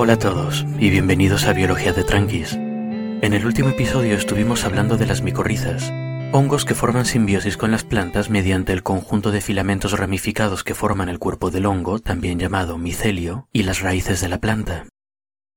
Hola 0.00 0.12
a 0.12 0.18
todos 0.20 0.64
y 0.78 0.90
bienvenidos 0.90 1.46
a 1.46 1.52
Biología 1.52 1.92
de 1.92 2.04
Tranquis. 2.04 2.52
En 2.54 3.32
el 3.32 3.44
último 3.44 3.70
episodio 3.70 4.14
estuvimos 4.14 4.64
hablando 4.64 4.96
de 4.96 5.06
las 5.06 5.22
micorrizas, 5.22 5.92
hongos 6.30 6.64
que 6.64 6.76
forman 6.76 7.04
simbiosis 7.04 7.56
con 7.56 7.72
las 7.72 7.82
plantas 7.82 8.30
mediante 8.30 8.72
el 8.72 8.84
conjunto 8.84 9.32
de 9.32 9.40
filamentos 9.40 9.98
ramificados 9.98 10.62
que 10.62 10.76
forman 10.76 11.08
el 11.08 11.18
cuerpo 11.18 11.50
del 11.50 11.66
hongo, 11.66 11.98
también 11.98 12.38
llamado 12.38 12.78
micelio, 12.78 13.48
y 13.52 13.64
las 13.64 13.80
raíces 13.80 14.20
de 14.20 14.28
la 14.28 14.38
planta. 14.38 14.86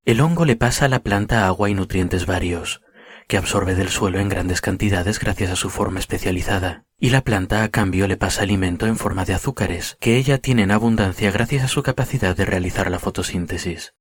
El 0.05 0.21
hongo 0.21 0.45
le 0.45 0.55
pasa 0.55 0.85
a 0.85 0.89
la 0.89 1.03
planta 1.03 1.45
agua 1.45 1.69
y 1.69 1.75
nutrientes 1.75 2.25
varios, 2.25 2.81
que 3.27 3.37
absorbe 3.37 3.75
del 3.75 3.89
suelo 3.89 4.17
en 4.19 4.27
grandes 4.27 4.59
cantidades 4.59 5.19
gracias 5.19 5.51
a 5.51 5.55
su 5.55 5.69
forma 5.69 5.99
especializada, 5.99 6.85
y 6.97 7.11
la 7.11 7.21
planta 7.21 7.61
a 7.61 7.69
cambio 7.69 8.07
le 8.07 8.17
pasa 8.17 8.41
alimento 8.41 8.87
en 8.87 8.97
forma 8.97 9.23
de 9.23 9.35
azúcares, 9.35 9.97
que 9.99 10.17
ella 10.17 10.39
tiene 10.39 10.63
en 10.63 10.71
abundancia 10.71 11.29
gracias 11.29 11.63
a 11.63 11.67
su 11.67 11.83
capacidad 11.83 12.35
de 12.35 12.45
realizar 12.45 12.89
la 12.89 12.97
fotosíntesis. 12.97 13.93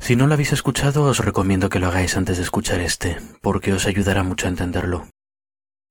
Si 0.00 0.16
no 0.16 0.26
lo 0.26 0.34
habéis 0.34 0.52
escuchado, 0.52 1.04
os 1.04 1.18
recomiendo 1.18 1.68
que 1.68 1.78
lo 1.78 1.86
hagáis 1.86 2.16
antes 2.16 2.38
de 2.38 2.42
escuchar 2.42 2.80
este, 2.80 3.18
porque 3.42 3.72
os 3.72 3.86
ayudará 3.86 4.22
mucho 4.22 4.46
a 4.46 4.50
entenderlo. 4.50 5.08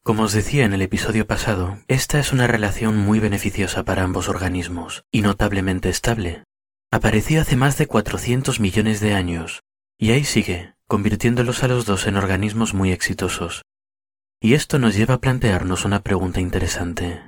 Como 0.04 0.24
os 0.24 0.34
decía 0.34 0.66
en 0.66 0.74
el 0.74 0.82
episodio 0.82 1.28
pasado, 1.28 1.78
esta 1.88 2.20
es 2.20 2.34
una 2.34 2.48
relación 2.48 2.98
muy 2.98 3.20
beneficiosa 3.20 3.84
para 3.84 4.04
ambos 4.04 4.28
organismos, 4.28 5.04
y 5.12 5.22
notablemente 5.22 5.90
estable. 5.90 6.44
Apareció 6.92 7.42
hace 7.42 7.56
más 7.56 7.78
de 7.78 7.86
400 7.86 8.60
millones 8.60 9.00
de 9.00 9.14
años, 9.14 9.62
y 9.98 10.12
ahí 10.12 10.24
sigue, 10.24 10.74
convirtiéndolos 10.88 11.64
a 11.64 11.68
los 11.68 11.86
dos 11.86 12.08
en 12.08 12.16
organismos 12.16 12.74
muy 12.74 12.92
exitosos. 12.92 13.64
Y 14.42 14.54
esto 14.54 14.80
nos 14.80 14.96
lleva 14.96 15.16
a 15.16 15.20
plantearnos 15.20 15.86
una 15.86 16.02
pregunta 16.02 16.40
interesante. 16.40 17.22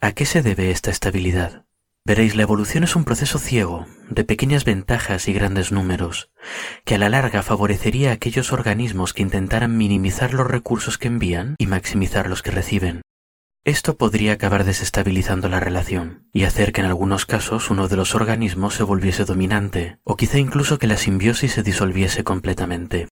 ¿A 0.00 0.12
qué 0.12 0.24
se 0.24 0.42
debe 0.42 0.70
esta 0.70 0.92
estabilidad? 0.92 1.64
Veréis, 2.08 2.36
la 2.36 2.40
evolución 2.40 2.84
es 2.84 2.96
un 2.96 3.04
proceso 3.04 3.38
ciego, 3.38 3.86
de 4.08 4.24
pequeñas 4.24 4.64
ventajas 4.64 5.28
y 5.28 5.34
grandes 5.34 5.72
números, 5.72 6.30
que 6.86 6.94
a 6.94 6.98
la 6.98 7.10
larga 7.10 7.42
favorecería 7.42 8.08
a 8.08 8.12
aquellos 8.14 8.50
organismos 8.50 9.12
que 9.12 9.20
intentaran 9.20 9.76
minimizar 9.76 10.32
los 10.32 10.46
recursos 10.46 10.96
que 10.96 11.08
envían 11.08 11.54
y 11.58 11.66
maximizar 11.66 12.30
los 12.30 12.40
que 12.40 12.50
reciben. 12.50 13.02
Esto 13.62 13.98
podría 13.98 14.32
acabar 14.32 14.64
desestabilizando 14.64 15.50
la 15.50 15.60
relación 15.60 16.26
y 16.32 16.44
hacer 16.44 16.72
que 16.72 16.80
en 16.80 16.86
algunos 16.86 17.26
casos 17.26 17.68
uno 17.68 17.88
de 17.88 17.96
los 17.96 18.14
organismos 18.14 18.72
se 18.72 18.84
volviese 18.84 19.26
dominante, 19.26 19.98
o 20.02 20.16
quizá 20.16 20.38
incluso 20.38 20.78
que 20.78 20.86
la 20.86 20.96
simbiosis 20.96 21.52
se 21.52 21.62
disolviese 21.62 22.24
completamente. 22.24 23.08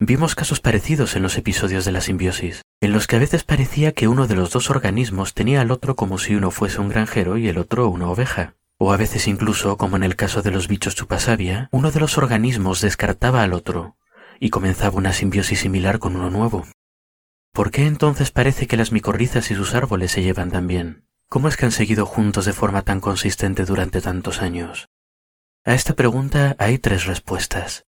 Vimos 0.00 0.34
casos 0.34 0.60
parecidos 0.60 1.14
en 1.14 1.22
los 1.22 1.38
episodios 1.38 1.84
de 1.84 1.92
la 1.92 2.00
simbiosis, 2.00 2.62
en 2.80 2.92
los 2.92 3.06
que 3.06 3.14
a 3.14 3.20
veces 3.20 3.44
parecía 3.44 3.92
que 3.92 4.08
uno 4.08 4.26
de 4.26 4.34
los 4.34 4.50
dos 4.50 4.68
organismos 4.68 5.34
tenía 5.34 5.60
al 5.60 5.70
otro 5.70 5.94
como 5.94 6.18
si 6.18 6.34
uno 6.34 6.50
fuese 6.50 6.80
un 6.80 6.88
granjero 6.88 7.38
y 7.38 7.48
el 7.48 7.58
otro 7.58 7.88
una 7.88 8.08
oveja. 8.08 8.56
O 8.76 8.92
a 8.92 8.96
veces 8.96 9.28
incluso, 9.28 9.76
como 9.76 9.94
en 9.96 10.02
el 10.02 10.16
caso 10.16 10.42
de 10.42 10.50
los 10.50 10.66
bichos 10.66 10.96
chupasabia, 10.96 11.68
uno 11.70 11.92
de 11.92 12.00
los 12.00 12.18
organismos 12.18 12.80
descartaba 12.80 13.44
al 13.44 13.52
otro 13.52 13.96
y 14.40 14.50
comenzaba 14.50 14.96
una 14.96 15.12
simbiosis 15.12 15.60
similar 15.60 16.00
con 16.00 16.16
uno 16.16 16.28
nuevo. 16.28 16.66
¿Por 17.52 17.70
qué 17.70 17.86
entonces 17.86 18.32
parece 18.32 18.66
que 18.66 18.76
las 18.76 18.90
micorrizas 18.90 19.52
y 19.52 19.54
sus 19.54 19.76
árboles 19.76 20.10
se 20.10 20.24
llevan 20.24 20.50
tan 20.50 20.66
bien? 20.66 21.06
¿Cómo 21.28 21.46
es 21.46 21.56
que 21.56 21.66
han 21.66 21.72
seguido 21.72 22.04
juntos 22.04 22.46
de 22.46 22.52
forma 22.52 22.82
tan 22.82 22.98
consistente 22.98 23.64
durante 23.64 24.00
tantos 24.00 24.42
años? 24.42 24.88
A 25.64 25.72
esta 25.72 25.94
pregunta 25.94 26.56
hay 26.58 26.78
tres 26.78 27.06
respuestas. 27.06 27.86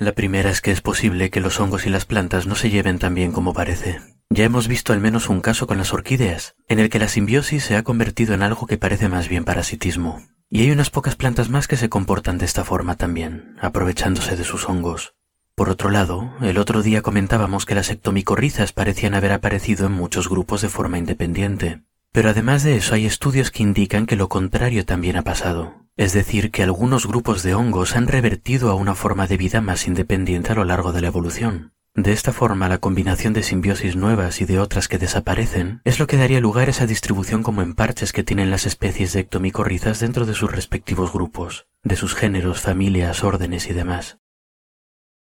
La 0.00 0.12
primera 0.12 0.48
es 0.48 0.62
que 0.62 0.70
es 0.70 0.80
posible 0.80 1.28
que 1.28 1.42
los 1.42 1.60
hongos 1.60 1.84
y 1.84 1.90
las 1.90 2.06
plantas 2.06 2.46
no 2.46 2.54
se 2.54 2.70
lleven 2.70 2.98
tan 2.98 3.14
bien 3.14 3.32
como 3.32 3.52
parece. 3.52 4.00
Ya 4.30 4.44
hemos 4.44 4.66
visto 4.66 4.94
al 4.94 5.00
menos 5.00 5.28
un 5.28 5.42
caso 5.42 5.66
con 5.66 5.76
las 5.76 5.92
orquídeas, 5.92 6.56
en 6.68 6.78
el 6.78 6.88
que 6.88 6.98
la 6.98 7.06
simbiosis 7.06 7.64
se 7.64 7.76
ha 7.76 7.82
convertido 7.82 8.32
en 8.32 8.40
algo 8.40 8.66
que 8.66 8.78
parece 8.78 9.10
más 9.10 9.28
bien 9.28 9.44
parasitismo. 9.44 10.22
Y 10.48 10.62
hay 10.62 10.70
unas 10.70 10.88
pocas 10.88 11.16
plantas 11.16 11.50
más 11.50 11.68
que 11.68 11.76
se 11.76 11.90
comportan 11.90 12.38
de 12.38 12.46
esta 12.46 12.64
forma 12.64 12.94
también, 12.94 13.56
aprovechándose 13.60 14.36
de 14.36 14.44
sus 14.44 14.70
hongos. 14.70 15.16
Por 15.54 15.68
otro 15.68 15.90
lado, 15.90 16.32
el 16.40 16.56
otro 16.56 16.80
día 16.80 17.02
comentábamos 17.02 17.66
que 17.66 17.74
las 17.74 17.90
ectomicorrizas 17.90 18.72
parecían 18.72 19.12
haber 19.12 19.32
aparecido 19.32 19.84
en 19.84 19.92
muchos 19.92 20.30
grupos 20.30 20.62
de 20.62 20.70
forma 20.70 20.96
independiente. 20.96 21.82
Pero 22.10 22.30
además 22.30 22.62
de 22.62 22.76
eso 22.76 22.94
hay 22.94 23.04
estudios 23.04 23.50
que 23.50 23.62
indican 23.62 24.06
que 24.06 24.16
lo 24.16 24.30
contrario 24.30 24.86
también 24.86 25.16
ha 25.16 25.22
pasado, 25.22 25.79
es 25.96 26.12
decir, 26.12 26.50
que 26.50 26.62
algunos 26.62 27.06
grupos 27.06 27.42
de 27.42 27.54
hongos 27.54 27.96
han 27.96 28.06
revertido 28.06 28.70
a 28.70 28.74
una 28.74 28.94
forma 28.94 29.26
de 29.26 29.36
vida 29.36 29.60
más 29.60 29.86
independiente 29.86 30.52
a 30.52 30.54
lo 30.54 30.64
largo 30.64 30.92
de 30.92 31.00
la 31.00 31.08
evolución. 31.08 31.72
De 31.94 32.12
esta 32.12 32.32
forma, 32.32 32.68
la 32.68 32.78
combinación 32.78 33.32
de 33.32 33.42
simbiosis 33.42 33.96
nuevas 33.96 34.40
y 34.40 34.44
de 34.44 34.60
otras 34.60 34.86
que 34.86 34.98
desaparecen 34.98 35.80
es 35.84 35.98
lo 35.98 36.06
que 36.06 36.16
daría 36.16 36.40
lugar 36.40 36.68
a 36.68 36.70
esa 36.70 36.86
distribución 36.86 37.42
como 37.42 37.62
en 37.62 37.74
parches 37.74 38.12
que 38.12 38.22
tienen 38.22 38.50
las 38.50 38.64
especies 38.64 39.12
de 39.12 39.20
ectomicorrizas 39.20 39.98
dentro 39.98 40.24
de 40.24 40.34
sus 40.34 40.52
respectivos 40.52 41.12
grupos, 41.12 41.66
de 41.82 41.96
sus 41.96 42.14
géneros, 42.14 42.60
familias, 42.60 43.24
órdenes 43.24 43.68
y 43.68 43.72
demás. 43.72 44.18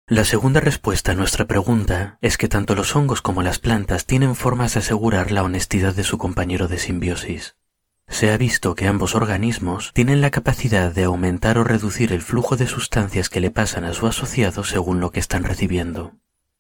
La 0.09 0.25
segunda 0.25 0.61
respuesta 0.61 1.13
a 1.13 1.15
nuestra 1.15 1.47
pregunta 1.47 2.17
es 2.23 2.39
que 2.39 2.49
tanto 2.49 2.75
los 2.75 2.95
hongos 2.95 3.23
como 3.23 3.43
las 3.43 3.59
plantas 3.59 4.07
tienen 4.07 4.35
formas 4.35 4.75
de 4.75 4.81
asegurar 4.81 5.33
la 5.33 5.43
honestidad 5.43 5.95
de 5.95 6.05
su 6.05 6.17
compañero 6.17 6.69
de 6.69 6.79
simbiosis. 6.79 7.56
Se 8.09 8.31
ha 8.31 8.37
visto 8.37 8.75
que 8.75 8.87
ambos 8.87 9.15
organismos 9.15 9.93
tienen 9.93 10.21
la 10.21 10.31
capacidad 10.31 10.93
de 10.93 11.05
aumentar 11.05 11.59
o 11.59 11.65
reducir 11.65 12.13
el 12.13 12.23
flujo 12.23 12.57
de 12.57 12.67
sustancias 12.67 13.29
que 13.29 13.41
le 13.41 13.51
pasan 13.51 13.85
a 13.85 13.93
su 13.93 14.07
asociado 14.07 14.65
según 14.65 15.01
lo 15.01 15.11
que 15.11 15.21
están 15.21 15.45
recibiendo. 15.45 16.13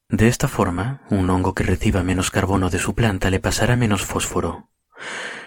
De 0.08 0.28
esta 0.28 0.48
forma, 0.48 1.02
un 1.10 1.28
hongo 1.30 1.54
que 1.54 1.64
reciba 1.64 2.02
menos 2.02 2.30
carbono 2.30 2.70
de 2.70 2.78
su 2.78 2.94
planta 2.94 3.30
le 3.30 3.40
pasará 3.40 3.76
menos 3.76 4.04
fósforo, 4.04 4.68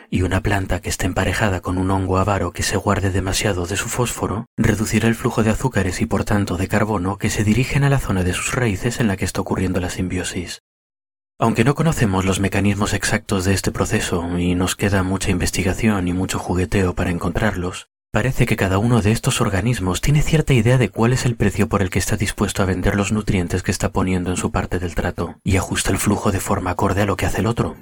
y 0.10 0.24
una 0.24 0.42
planta 0.42 0.82
que 0.82 0.90
esté 0.90 1.06
emparejada 1.06 1.62
con 1.62 1.78
un 1.78 1.92
hongo 1.92 2.18
avaro 2.18 2.52
que 2.52 2.64
se 2.64 2.78
guarde 2.78 3.12
demasiado 3.12 3.66
de 3.68 3.78
su 3.78 3.90
fósforo 3.90 4.48
reducirá 4.58 5.08
el 5.08 5.16
flujo 5.16 5.44
de 5.44 5.52
azúcares 5.52 6.02
y 6.02 6.06
por 6.06 6.24
tanto 6.24 6.58
de 6.58 6.68
carbono 6.68 7.18
que 7.18 7.30
se 7.30 7.44
dirigen 7.44 7.84
a 7.84 7.90
la 7.90 8.00
zona 8.00 8.24
de 8.24 8.34
sus 8.34 8.56
raíces 8.56 9.00
en 9.00 9.08
la 9.08 9.18
que 9.18 9.26
está 9.26 9.42
ocurriendo 9.42 9.80
la 9.80 9.90
simbiosis. 9.90 10.62
Aunque 11.42 11.64
no 11.64 11.74
conocemos 11.74 12.26
los 12.26 12.42
mecanismos 12.42 12.94
exactos 12.94 13.46
de 13.46 13.54
este 13.54 13.72
proceso 13.72 14.38
y 14.38 14.56
nos 14.56 14.76
queda 14.76 15.04
mucha 15.04 15.32
investigación 15.32 16.10
y 16.10 16.12
mucho 16.12 16.38
jugueteo 16.38 16.96
para 16.96 17.12
encontrarlos, 17.12 17.88
parece 18.12 18.46
que 18.46 18.58
cada 18.58 18.78
uno 18.78 19.02
de 19.02 19.14
estos 19.14 19.40
organismos 19.40 20.02
tiene 20.02 20.22
cierta 20.22 20.54
idea 20.54 20.78
de 20.78 20.90
cuál 20.90 21.14
es 21.14 21.26
el 21.26 21.38
precio 21.38 21.70
por 21.70 21.82
el 21.82 21.90
que 21.90 22.00
está 22.00 22.18
dispuesto 22.18 22.62
a 22.62 22.66
vender 22.66 22.98
los 22.98 23.14
nutrientes 23.14 23.64
que 23.64 23.72
está 23.72 23.94
poniendo 23.94 24.32
en 24.32 24.36
su 24.36 24.52
parte 24.52 24.80
del 24.80 24.96
trato 24.96 25.40
y 25.42 25.56
ajusta 25.56 25.92
el 25.92 25.98
flujo 25.98 26.34
de 26.34 26.42
forma 26.42 26.72
acorde 26.72 27.04
a 27.04 27.06
lo 27.06 27.16
que 27.16 27.26
hace 27.26 27.40
el 27.40 27.48
otro. 27.48 27.78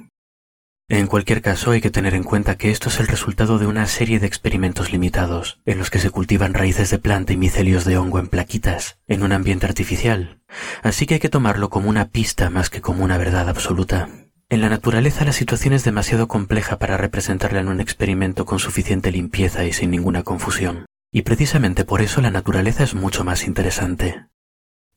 En 0.90 1.06
cualquier 1.06 1.42
caso, 1.42 1.72
hay 1.72 1.82
que 1.82 1.90
tener 1.90 2.14
en 2.14 2.24
cuenta 2.24 2.56
que 2.56 2.70
esto 2.70 2.88
es 2.88 2.98
el 2.98 3.08
resultado 3.08 3.58
de 3.58 3.66
una 3.66 3.84
serie 3.86 4.20
de 4.20 4.26
experimentos 4.26 4.90
limitados, 4.90 5.60
en 5.66 5.76
los 5.76 5.90
que 5.90 5.98
se 5.98 6.08
cultivan 6.08 6.54
raíces 6.54 6.88
de 6.90 6.98
planta 6.98 7.34
y 7.34 7.36
micelios 7.36 7.84
de 7.84 7.98
hongo 7.98 8.18
en 8.18 8.28
plaquitas, 8.28 8.98
en 9.06 9.22
un 9.22 9.32
ambiente 9.32 9.66
artificial, 9.66 10.40
así 10.82 11.04
que 11.04 11.14
hay 11.14 11.20
que 11.20 11.28
tomarlo 11.28 11.68
como 11.68 11.90
una 11.90 12.08
pista 12.08 12.48
más 12.48 12.70
que 12.70 12.80
como 12.80 13.04
una 13.04 13.18
verdad 13.18 13.50
absoluta. 13.50 14.08
En 14.48 14.62
la 14.62 14.70
naturaleza 14.70 15.26
la 15.26 15.32
situación 15.32 15.74
es 15.74 15.84
demasiado 15.84 16.26
compleja 16.26 16.78
para 16.78 16.96
representarla 16.96 17.60
en 17.60 17.68
un 17.68 17.82
experimento 17.82 18.46
con 18.46 18.58
suficiente 18.58 19.12
limpieza 19.12 19.66
y 19.66 19.74
sin 19.74 19.90
ninguna 19.90 20.22
confusión, 20.22 20.86
y 21.12 21.20
precisamente 21.20 21.84
por 21.84 22.00
eso 22.00 22.22
la 22.22 22.30
naturaleza 22.30 22.82
es 22.82 22.94
mucho 22.94 23.24
más 23.24 23.46
interesante. 23.46 24.27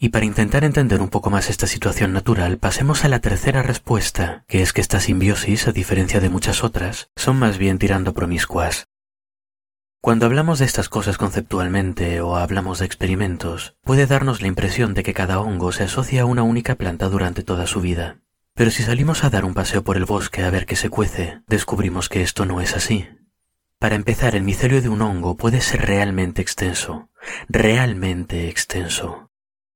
Y 0.03 0.09
para 0.09 0.25
intentar 0.25 0.63
entender 0.63 0.99
un 0.99 1.09
poco 1.09 1.29
más 1.29 1.51
esta 1.51 1.67
situación 1.67 2.11
natural, 2.11 2.57
pasemos 2.57 3.05
a 3.05 3.07
la 3.07 3.19
tercera 3.19 3.61
respuesta, 3.61 4.43
que 4.47 4.63
es 4.63 4.73
que 4.73 4.81
esta 4.81 4.99
simbiosis, 4.99 5.67
a 5.67 5.73
diferencia 5.73 6.19
de 6.19 6.27
muchas 6.27 6.63
otras, 6.63 7.11
son 7.15 7.37
más 7.37 7.59
bien 7.59 7.77
tirando 7.77 8.15
promiscuas. 8.15 8.87
Cuando 10.01 10.25
hablamos 10.25 10.57
de 10.57 10.65
estas 10.65 10.89
cosas 10.89 11.19
conceptualmente 11.19 12.19
o 12.19 12.35
hablamos 12.35 12.79
de 12.79 12.87
experimentos, 12.87 13.75
puede 13.83 14.07
darnos 14.07 14.41
la 14.41 14.47
impresión 14.47 14.95
de 14.95 15.03
que 15.03 15.13
cada 15.13 15.39
hongo 15.39 15.71
se 15.71 15.83
asocia 15.83 16.23
a 16.23 16.25
una 16.25 16.41
única 16.41 16.73
planta 16.73 17.07
durante 17.07 17.43
toda 17.43 17.67
su 17.67 17.79
vida. 17.79 18.21
Pero 18.55 18.71
si 18.71 18.81
salimos 18.81 19.23
a 19.23 19.29
dar 19.29 19.45
un 19.45 19.53
paseo 19.53 19.83
por 19.83 19.97
el 19.97 20.05
bosque 20.05 20.43
a 20.43 20.49
ver 20.49 20.65
qué 20.65 20.77
se 20.77 20.89
cuece, 20.89 21.43
descubrimos 21.45 22.09
que 22.09 22.23
esto 22.23 22.47
no 22.47 22.59
es 22.59 22.75
así. 22.75 23.07
Para 23.77 23.97
empezar, 23.97 24.35
el 24.35 24.41
micelio 24.41 24.81
de 24.81 24.89
un 24.89 25.03
hongo 25.03 25.37
puede 25.37 25.61
ser 25.61 25.85
realmente 25.85 26.41
extenso, 26.41 27.11
realmente 27.49 28.49
extenso. 28.49 29.30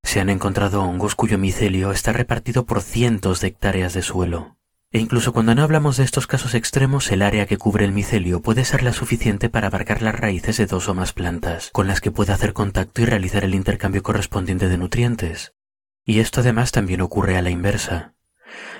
Se 0.06 0.22
han 0.22 0.30
encontrado 0.30 0.84
hongos 0.84 1.16
cuyo 1.16 1.40
micelio 1.40 1.92
está 1.92 2.14
repartido 2.14 2.66
por 2.66 2.82
cientos 2.82 3.42
de 3.42 3.48
hectáreas 3.48 3.96
de 3.96 4.04
suelo. 4.04 4.56
E 4.92 5.00
incluso 5.00 5.34
cuando 5.34 5.56
no 5.56 5.64
hablamos 5.64 5.98
de 5.98 6.04
estos 6.04 6.28
casos 6.28 6.54
extremos, 6.54 7.12
el 7.12 7.24
área 7.24 7.48
que 7.48 7.58
cubre 7.58 7.84
el 7.86 7.92
micelio 7.92 8.42
puede 8.42 8.64
ser 8.66 8.84
la 8.84 8.94
suficiente 8.94 9.50
para 9.50 9.68
abarcar 9.68 10.04
las 10.04 10.18
raíces 10.18 10.58
de 10.58 10.68
dos 10.68 10.88
o 10.88 10.94
más 10.94 11.12
plantas, 11.12 11.72
con 11.72 11.88
las 11.88 12.02
que 12.02 12.12
puede 12.12 12.32
hacer 12.32 12.54
contacto 12.54 13.02
y 13.02 13.06
realizar 13.06 13.44
el 13.44 13.56
intercambio 13.56 14.04
correspondiente 14.04 14.70
de 14.70 14.78
nutrientes. 14.78 15.54
Y 16.06 16.20
esto 16.20 16.42
además 16.42 16.72
también 16.72 17.02
ocurre 17.02 17.36
a 17.36 17.42
la 17.42 17.50
inversa. 17.50 18.14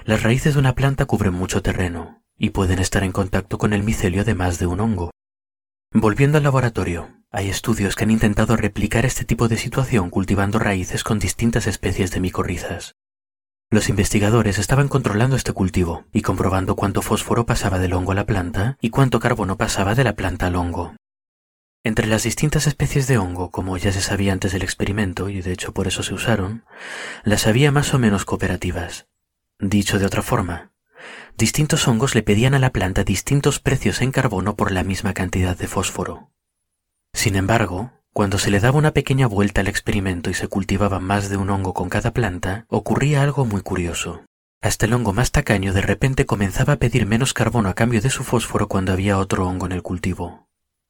Las 0.06 0.22
raíces 0.22 0.54
de 0.54 0.60
una 0.60 0.76
planta 0.76 1.06
cubren 1.06 1.34
mucho 1.34 1.64
terreno, 1.64 2.24
y 2.38 2.52
pueden 2.52 2.78
estar 2.78 3.04
en 3.04 3.12
contacto 3.12 3.58
con 3.58 3.74
el 3.74 3.82
micelio 3.82 4.24
de 4.24 4.36
más 4.36 4.60
de 4.60 4.68
un 4.68 4.80
hongo. 4.80 5.12
Volviendo 5.92 6.38
al 6.38 6.44
laboratorio, 6.44 7.22
hay 7.32 7.50
estudios 7.50 7.96
que 7.96 8.04
han 8.04 8.12
intentado 8.12 8.56
replicar 8.56 9.06
este 9.06 9.26
tipo 9.26 9.48
de 9.48 9.58
situación 9.58 10.10
cultivando 10.10 10.60
raíces 10.60 11.04
con 11.04 11.20
distintas 11.20 11.68
especies 11.68 12.12
de 12.12 12.20
micorrizas. 12.20 12.96
Los 13.72 13.90
investigadores 13.90 14.60
estaban 14.60 14.88
controlando 14.88 15.36
este 15.36 15.52
cultivo 15.52 16.06
y 16.14 16.22
comprobando 16.22 16.76
cuánto 16.76 17.02
fósforo 17.02 17.46
pasaba 17.46 17.80
del 17.80 17.94
hongo 17.94 18.12
a 18.12 18.16
la 18.16 18.26
planta 18.26 18.78
y 18.80 18.90
cuánto 18.90 19.20
carbono 19.20 19.58
pasaba 19.58 19.96
de 19.96 20.04
la 20.04 20.16
planta 20.16 20.48
al 20.48 20.56
hongo. 20.56 20.96
Entre 21.84 22.08
las 22.08 22.24
distintas 22.24 22.68
especies 22.68 23.08
de 23.08 23.18
hongo, 23.18 23.52
como 23.52 23.78
ya 23.78 23.92
se 23.92 24.02
sabía 24.02 24.34
antes 24.34 24.52
del 24.52 24.64
experimento, 24.64 25.30
y 25.30 25.42
de 25.42 25.52
hecho 25.52 25.74
por 25.74 25.88
eso 25.88 26.04
se 26.04 26.14
usaron, 26.14 26.66
las 27.24 27.48
había 27.48 27.72
más 27.72 27.94
o 27.94 28.00
menos 28.00 28.26
cooperativas. 28.26 29.08
Dicho 29.60 30.00
de 30.00 30.06
otra 30.06 30.22
forma, 30.22 30.72
distintos 31.38 31.88
hongos 31.88 32.16
le 32.16 32.24
pedían 32.24 32.54
a 32.54 32.60
la 32.60 32.72
planta 32.72 33.04
distintos 33.04 33.60
precios 33.60 34.02
en 34.02 34.12
carbono 34.12 34.56
por 34.56 34.72
la 34.72 34.84
misma 34.84 35.14
cantidad 35.14 35.58
de 35.58 35.68
fósforo. 35.68 36.32
Sin 37.14 37.36
embargo, 37.36 37.92
cuando 38.14 38.38
se 38.38 38.50
le 38.50 38.60
daba 38.60 38.78
una 38.78 38.92
pequeña 38.92 39.28
vuelta 39.28 39.62
al 39.62 39.68
experimento 39.68 40.30
y 40.30 40.34
se 40.34 40.48
cultivaba 40.48 41.00
más 41.00 41.30
de 41.30 41.38
un 41.38 41.50
hongo 41.50 41.74
con 41.74 41.90
cada 41.90 42.12
planta, 42.12 42.66
ocurría 42.70 43.22
algo 43.22 43.46
muy 43.46 43.62
curioso. 43.62 44.24
Hasta 44.62 44.86
el 44.86 44.94
hongo 44.94 45.14
más 45.14 45.32
tacaño 45.32 45.74
de 45.74 45.82
repente 45.82 46.26
comenzaba 46.26 46.74
a 46.74 46.78
pedir 46.78 47.06
menos 47.06 47.34
carbono 47.34 47.70
a 47.70 47.74
cambio 47.74 48.02
de 48.02 48.10
su 48.10 48.24
fósforo 48.24 48.68
cuando 48.68 48.94
había 48.94 49.18
otro 49.18 49.46
hongo 49.48 49.66
en 49.66 49.74
el 49.74 49.82
cultivo. 49.82 50.48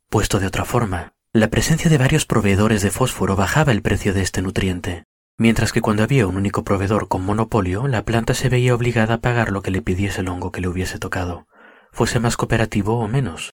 Puesto 0.09 0.39
de 0.39 0.47
otra 0.47 0.65
forma, 0.65 1.13
la 1.33 1.49
presencia 1.49 1.89
de 1.89 1.97
varios 1.97 2.25
proveedores 2.25 2.81
de 2.81 2.91
fósforo 2.91 3.35
bajaba 3.35 3.71
el 3.71 3.81
precio 3.81 4.13
de 4.13 4.21
este 4.21 4.41
nutriente, 4.41 5.03
mientras 5.37 5.71
que 5.71 5.81
cuando 5.81 6.03
había 6.03 6.27
un 6.27 6.37
único 6.37 6.63
proveedor 6.63 7.07
con 7.07 7.23
monopolio, 7.23 7.87
la 7.87 8.03
planta 8.03 8.33
se 8.33 8.49
veía 8.49 8.75
obligada 8.75 9.15
a 9.15 9.21
pagar 9.21 9.51
lo 9.51 9.61
que 9.61 9.71
le 9.71 9.81
pidiese 9.81 10.21
el 10.21 10.29
hongo 10.29 10.51
que 10.51 10.61
le 10.61 10.67
hubiese 10.67 10.99
tocado, 10.99 11.47
fuese 11.91 12.19
más 12.19 12.37
cooperativo 12.37 12.99
o 12.99 13.07
menos. 13.07 13.53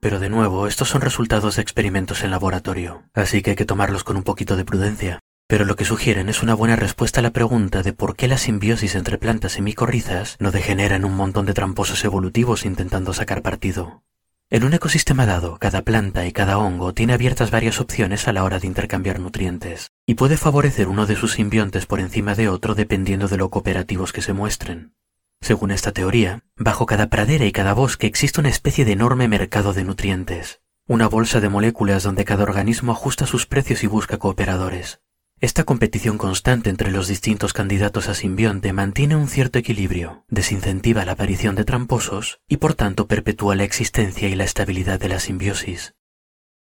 Pero 0.00 0.20
de 0.20 0.30
nuevo, 0.30 0.66
estos 0.66 0.88
son 0.88 1.00
resultados 1.00 1.56
de 1.56 1.62
experimentos 1.62 2.22
en 2.22 2.30
laboratorio, 2.30 3.04
así 3.14 3.42
que 3.42 3.50
hay 3.50 3.56
que 3.56 3.64
tomarlos 3.64 4.04
con 4.04 4.16
un 4.16 4.22
poquito 4.22 4.56
de 4.56 4.64
prudencia. 4.64 5.20
Pero 5.48 5.64
lo 5.64 5.76
que 5.76 5.84
sugieren 5.84 6.28
es 6.28 6.42
una 6.42 6.54
buena 6.54 6.74
respuesta 6.74 7.20
a 7.20 7.22
la 7.22 7.30
pregunta 7.30 7.82
de 7.82 7.92
por 7.92 8.16
qué 8.16 8.26
la 8.26 8.36
simbiosis 8.36 8.96
entre 8.96 9.16
plantas 9.16 9.58
y 9.58 9.62
micorrizas 9.62 10.36
no 10.40 10.50
degenera 10.50 10.96
en 10.96 11.04
un 11.04 11.14
montón 11.14 11.46
de 11.46 11.54
tramposos 11.54 12.04
evolutivos 12.04 12.64
intentando 12.64 13.12
sacar 13.12 13.42
partido. 13.42 14.02
En 14.50 14.64
un 14.64 14.74
ecosistema 14.74 15.24
dado, 15.24 15.58
cada 15.58 15.82
planta 15.82 16.26
y 16.26 16.32
cada 16.32 16.58
hongo 16.58 16.94
tiene 16.94 17.12
abiertas 17.12 17.52
varias 17.52 17.80
opciones 17.80 18.26
a 18.26 18.32
la 18.32 18.42
hora 18.42 18.58
de 18.58 18.66
intercambiar 18.66 19.20
nutrientes, 19.20 19.92
y 20.06 20.14
puede 20.14 20.36
favorecer 20.36 20.88
uno 20.88 21.04
de 21.04 21.16
sus 21.16 21.32
simbiontes 21.32 21.84
por 21.84 21.98
encima 21.98 22.36
de 22.36 22.48
otro 22.48 22.76
dependiendo 22.76 23.26
de 23.26 23.36
lo 23.36 23.50
cooperativos 23.50 24.12
que 24.12 24.22
se 24.22 24.32
muestren. 24.32 24.94
Según 25.40 25.72
esta 25.72 25.92
teoría, 25.92 26.44
bajo 26.56 26.86
cada 26.86 27.08
pradera 27.08 27.44
y 27.44 27.52
cada 27.52 27.74
bosque 27.74 28.06
existe 28.06 28.40
una 28.40 28.48
especie 28.48 28.84
de 28.84 28.92
enorme 28.92 29.28
mercado 29.28 29.72
de 29.72 29.84
nutrientes, 29.84 30.60
una 30.86 31.08
bolsa 31.08 31.40
de 31.40 31.48
moléculas 31.48 32.04
donde 32.04 32.24
cada 32.24 32.44
organismo 32.44 32.92
ajusta 32.92 33.26
sus 33.26 33.46
precios 33.46 33.82
y 33.82 33.88
busca 33.88 34.16
cooperadores. 34.16 35.00
Esta 35.38 35.64
competición 35.64 36.16
constante 36.16 36.70
entre 36.70 36.90
los 36.90 37.08
distintos 37.08 37.52
candidatos 37.52 38.08
a 38.08 38.14
simbionte 38.14 38.72
mantiene 38.72 39.16
un 39.16 39.28
cierto 39.28 39.58
equilibrio, 39.58 40.24
desincentiva 40.28 41.04
la 41.04 41.12
aparición 41.12 41.56
de 41.56 41.64
tramposos 41.64 42.40
y 42.48 42.56
por 42.56 42.74
tanto 42.74 43.06
perpetúa 43.06 43.54
la 43.54 43.64
existencia 43.64 44.28
y 44.28 44.34
la 44.34 44.44
estabilidad 44.44 44.98
de 44.98 45.10
la 45.10 45.20
simbiosis. 45.20 45.94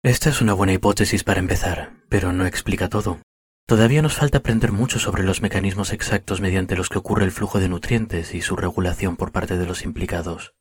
Esta 0.05 0.29
es 0.29 0.39
una 0.39 0.53
buena 0.53 0.71
hipótesis 0.71 1.23
para 1.23 1.39
empezar, 1.39 1.93
pero 2.09 2.31
no 2.31 2.45
explica 2.45 2.89
todo. 2.89 3.17
Todavía 3.65 4.03
nos 4.03 4.13
falta 4.13 4.37
aprender 4.37 4.71
mucho 4.71 4.99
sobre 4.99 5.23
los 5.23 5.41
mecanismos 5.41 5.91
exactos 5.91 6.41
mediante 6.41 6.75
los 6.75 6.89
que 6.89 6.99
ocurre 6.99 7.25
el 7.25 7.31
flujo 7.31 7.59
de 7.59 7.69
nutrientes 7.69 8.35
y 8.35 8.41
su 8.41 8.55
regulación 8.55 9.17
por 9.17 9.31
parte 9.31 9.57
de 9.57 9.65
los 9.65 9.83
implicados. 9.83 10.53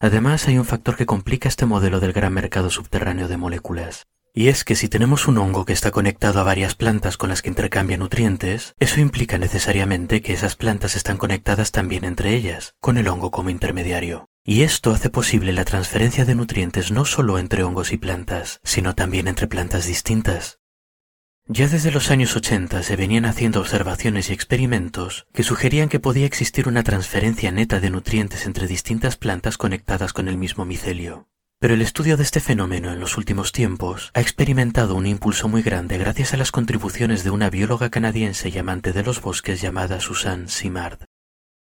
Además, 0.00 0.48
hay 0.48 0.58
un 0.58 0.66
factor 0.66 0.96
que 0.96 1.06
complica 1.06 1.48
este 1.48 1.64
modelo 1.64 1.98
del 1.98 2.12
gran 2.12 2.34
mercado 2.34 2.68
subterráneo 2.68 3.26
de 3.26 3.38
moléculas. 3.38 4.06
Y 4.34 4.48
es 4.48 4.64
que 4.64 4.76
si 4.76 4.90
tenemos 4.90 5.26
un 5.28 5.38
hongo 5.38 5.64
que 5.64 5.72
está 5.72 5.90
conectado 5.90 6.38
a 6.38 6.44
varias 6.44 6.74
plantas 6.74 7.16
con 7.16 7.30
las 7.30 7.40
que 7.40 7.48
intercambia 7.48 7.96
nutrientes, 7.96 8.74
eso 8.78 9.00
implica 9.00 9.38
necesariamente 9.38 10.20
que 10.20 10.34
esas 10.34 10.56
plantas 10.56 10.94
están 10.94 11.16
conectadas 11.16 11.72
también 11.72 12.04
entre 12.04 12.34
ellas, 12.34 12.74
con 12.80 12.98
el 12.98 13.08
hongo 13.08 13.30
como 13.30 13.48
intermediario. 13.48 14.29
Y 14.44 14.62
esto 14.62 14.92
hace 14.92 15.10
posible 15.10 15.52
la 15.52 15.64
transferencia 15.64 16.24
de 16.24 16.34
nutrientes 16.34 16.90
no 16.90 17.04
solo 17.04 17.38
entre 17.38 17.62
hongos 17.62 17.92
y 17.92 17.98
plantas, 17.98 18.60
sino 18.64 18.94
también 18.94 19.28
entre 19.28 19.46
plantas 19.46 19.86
distintas. 19.86 20.60
Ya 21.46 21.68
desde 21.68 21.90
los 21.90 22.10
años 22.10 22.36
80 22.36 22.82
se 22.82 22.96
venían 22.96 23.24
haciendo 23.24 23.60
observaciones 23.60 24.30
y 24.30 24.32
experimentos 24.32 25.26
que 25.34 25.42
sugerían 25.42 25.88
que 25.88 26.00
podía 26.00 26.24
existir 26.24 26.68
una 26.68 26.84
transferencia 26.84 27.50
neta 27.50 27.80
de 27.80 27.90
nutrientes 27.90 28.46
entre 28.46 28.66
distintas 28.66 29.16
plantas 29.16 29.58
conectadas 29.58 30.12
con 30.12 30.28
el 30.28 30.38
mismo 30.38 30.64
micelio. 30.64 31.28
Pero 31.58 31.74
el 31.74 31.82
estudio 31.82 32.16
de 32.16 32.22
este 32.22 32.40
fenómeno 32.40 32.90
en 32.90 33.00
los 33.00 33.18
últimos 33.18 33.52
tiempos 33.52 34.10
ha 34.14 34.20
experimentado 34.22 34.94
un 34.94 35.06
impulso 35.06 35.48
muy 35.48 35.60
grande 35.62 35.98
gracias 35.98 36.32
a 36.32 36.38
las 36.38 36.52
contribuciones 36.52 37.24
de 37.24 37.30
una 37.30 37.50
bióloga 37.50 37.90
canadiense 37.90 38.48
y 38.48 38.56
amante 38.56 38.94
de 38.94 39.02
los 39.02 39.20
bosques 39.20 39.60
llamada 39.60 40.00
Susan 40.00 40.48
Simard. 40.48 41.09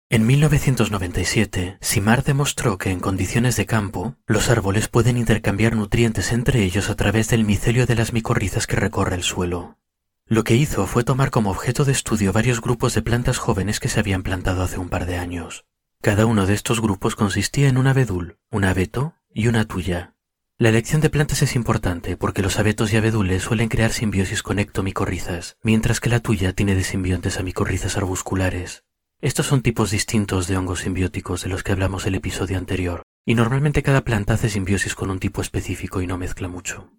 En 0.08 0.28
1997, 0.28 1.80
Simard 1.82 2.24
demostró 2.24 2.78
que 2.78 2.92
en 2.92 3.00
condiciones 3.00 3.56
de 3.56 3.66
campo, 3.66 4.16
los 4.28 4.50
árboles 4.52 4.88
pueden 4.88 5.18
intercambiar 5.18 5.76
nutrientes 5.76 6.32
entre 6.32 6.64
ellos 6.64 6.92
a 6.92 6.96
través 6.96 7.30
del 7.30 7.44
micelio 7.44 7.88
de 7.88 7.96
las 7.96 8.14
micorrizas 8.14 8.68
que 8.68 8.76
recorre 8.76 9.16
el 9.16 9.24
suelo. 9.24 9.80
Lo 10.28 10.44
que 10.44 10.56
hizo 10.56 10.86
fue 10.86 11.04
tomar 11.04 11.32
como 11.32 11.50
objeto 11.50 11.86
de 11.86 11.92
estudio 11.92 12.32
varios 12.32 12.62
grupos 12.62 12.94
de 12.94 13.02
plantas 13.02 13.40
jóvenes 13.40 13.80
que 13.80 13.90
se 13.90 14.00
habían 14.00 14.22
plantado 14.22 14.62
hace 14.62 14.78
un 14.78 14.90
par 14.90 15.08
de 15.08 15.18
años. 15.18 15.66
Cada 16.04 16.28
uno 16.28 16.46
de 16.46 16.54
estos 16.54 16.82
grupos 16.82 17.16
consistía 17.16 17.68
en 17.68 17.78
un 17.78 17.88
abedul, 17.88 18.38
un 18.52 18.64
abeto 18.64 19.16
y 19.34 19.48
una 19.48 19.66
tuya. 19.66 20.14
La 20.60 20.70
elección 20.70 21.02
de 21.02 21.10
plantas 21.10 21.42
es 21.42 21.56
importante 21.56 22.16
porque 22.16 22.44
los 22.44 22.60
abetos 22.60 22.94
y 22.94 22.98
abedules 22.98 23.42
suelen 23.42 23.70
crear 23.70 23.92
simbiosis 23.92 24.44
con 24.44 24.60
ectomicorrizas, 24.60 25.58
mientras 25.64 26.00
que 26.00 26.10
la 26.12 26.20
tuya 26.20 26.54
tiene 26.54 26.76
de 26.76 26.84
simbiontes 26.84 27.40
a 27.40 27.44
micorrizas 27.44 27.98
arbusculares. 27.98 28.84
Estos 29.22 29.46
son 29.46 29.62
tipos 29.62 29.92
distintos 29.92 30.48
de 30.48 30.58
hongos 30.58 30.82
simbióticos 30.82 31.44
de 31.44 31.50
los 31.50 31.64
que 31.64 31.72
hablamos 31.72 32.06
el 32.06 32.16
episodio 32.16 32.58
anterior, 32.58 33.04
y 33.26 33.34
normalmente 33.34 33.82
cada 33.82 34.04
planta 34.04 34.34
hace 34.34 34.50
simbiosis 34.50 34.94
con 34.94 35.10
un 35.10 35.20
tipo 35.20 35.42
específico 35.42 36.02
y 36.02 36.08
no 36.08 36.18
mezcla 36.18 36.48
mucho. 36.48 36.92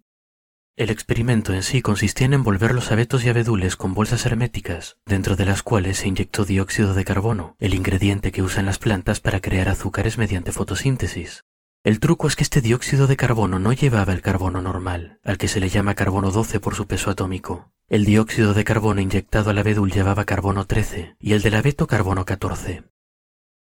El 0.75 0.89
experimento 0.89 1.53
en 1.53 1.63
sí 1.63 1.81
consistía 1.81 2.25
en 2.25 2.33
envolver 2.33 2.73
los 2.73 2.91
abetos 2.91 3.23
y 3.23 3.29
abedules 3.29 3.75
con 3.75 3.93
bolsas 3.93 4.25
herméticas, 4.25 4.97
dentro 5.05 5.35
de 5.35 5.45
las 5.45 5.63
cuales 5.63 5.97
se 5.97 6.07
inyectó 6.07 6.43
dióxido 6.43 6.93
de 6.93 7.05
carbono, 7.05 7.55
el 7.59 7.73
ingrediente 7.73 8.31
que 8.31 8.43
usan 8.43 8.65
las 8.65 8.77
plantas 8.77 9.19
para 9.19 9.39
crear 9.39 9.69
azúcares 9.69 10.17
mediante 10.17 10.51
fotosíntesis. 10.51 11.45
El 11.83 11.99
truco 11.99 12.27
es 12.27 12.35
que 12.35 12.43
este 12.43 12.61
dióxido 12.61 13.07
de 13.07 13.15
carbono 13.15 13.59
no 13.59 13.73
llevaba 13.73 14.13
el 14.13 14.21
carbono 14.21 14.61
normal, 14.61 15.19
al 15.23 15.37
que 15.37 15.47
se 15.47 15.59
le 15.59 15.69
llama 15.69 15.95
carbono 15.95 16.31
12 16.31 16.59
por 16.59 16.75
su 16.75 16.85
peso 16.85 17.09
atómico. 17.09 17.71
El 17.89 18.03
dióxido 18.03 18.53
de 18.53 18.65
carbono 18.65 18.99
inyectado 18.99 19.49
al 19.49 19.59
abedul 19.59 19.93
llevaba 19.93 20.25
carbono 20.25 20.65
13 20.65 21.15
y 21.21 21.31
el 21.31 21.41
del 21.41 21.55
abeto 21.55 21.87
carbono 21.87 22.25
14. 22.25 22.83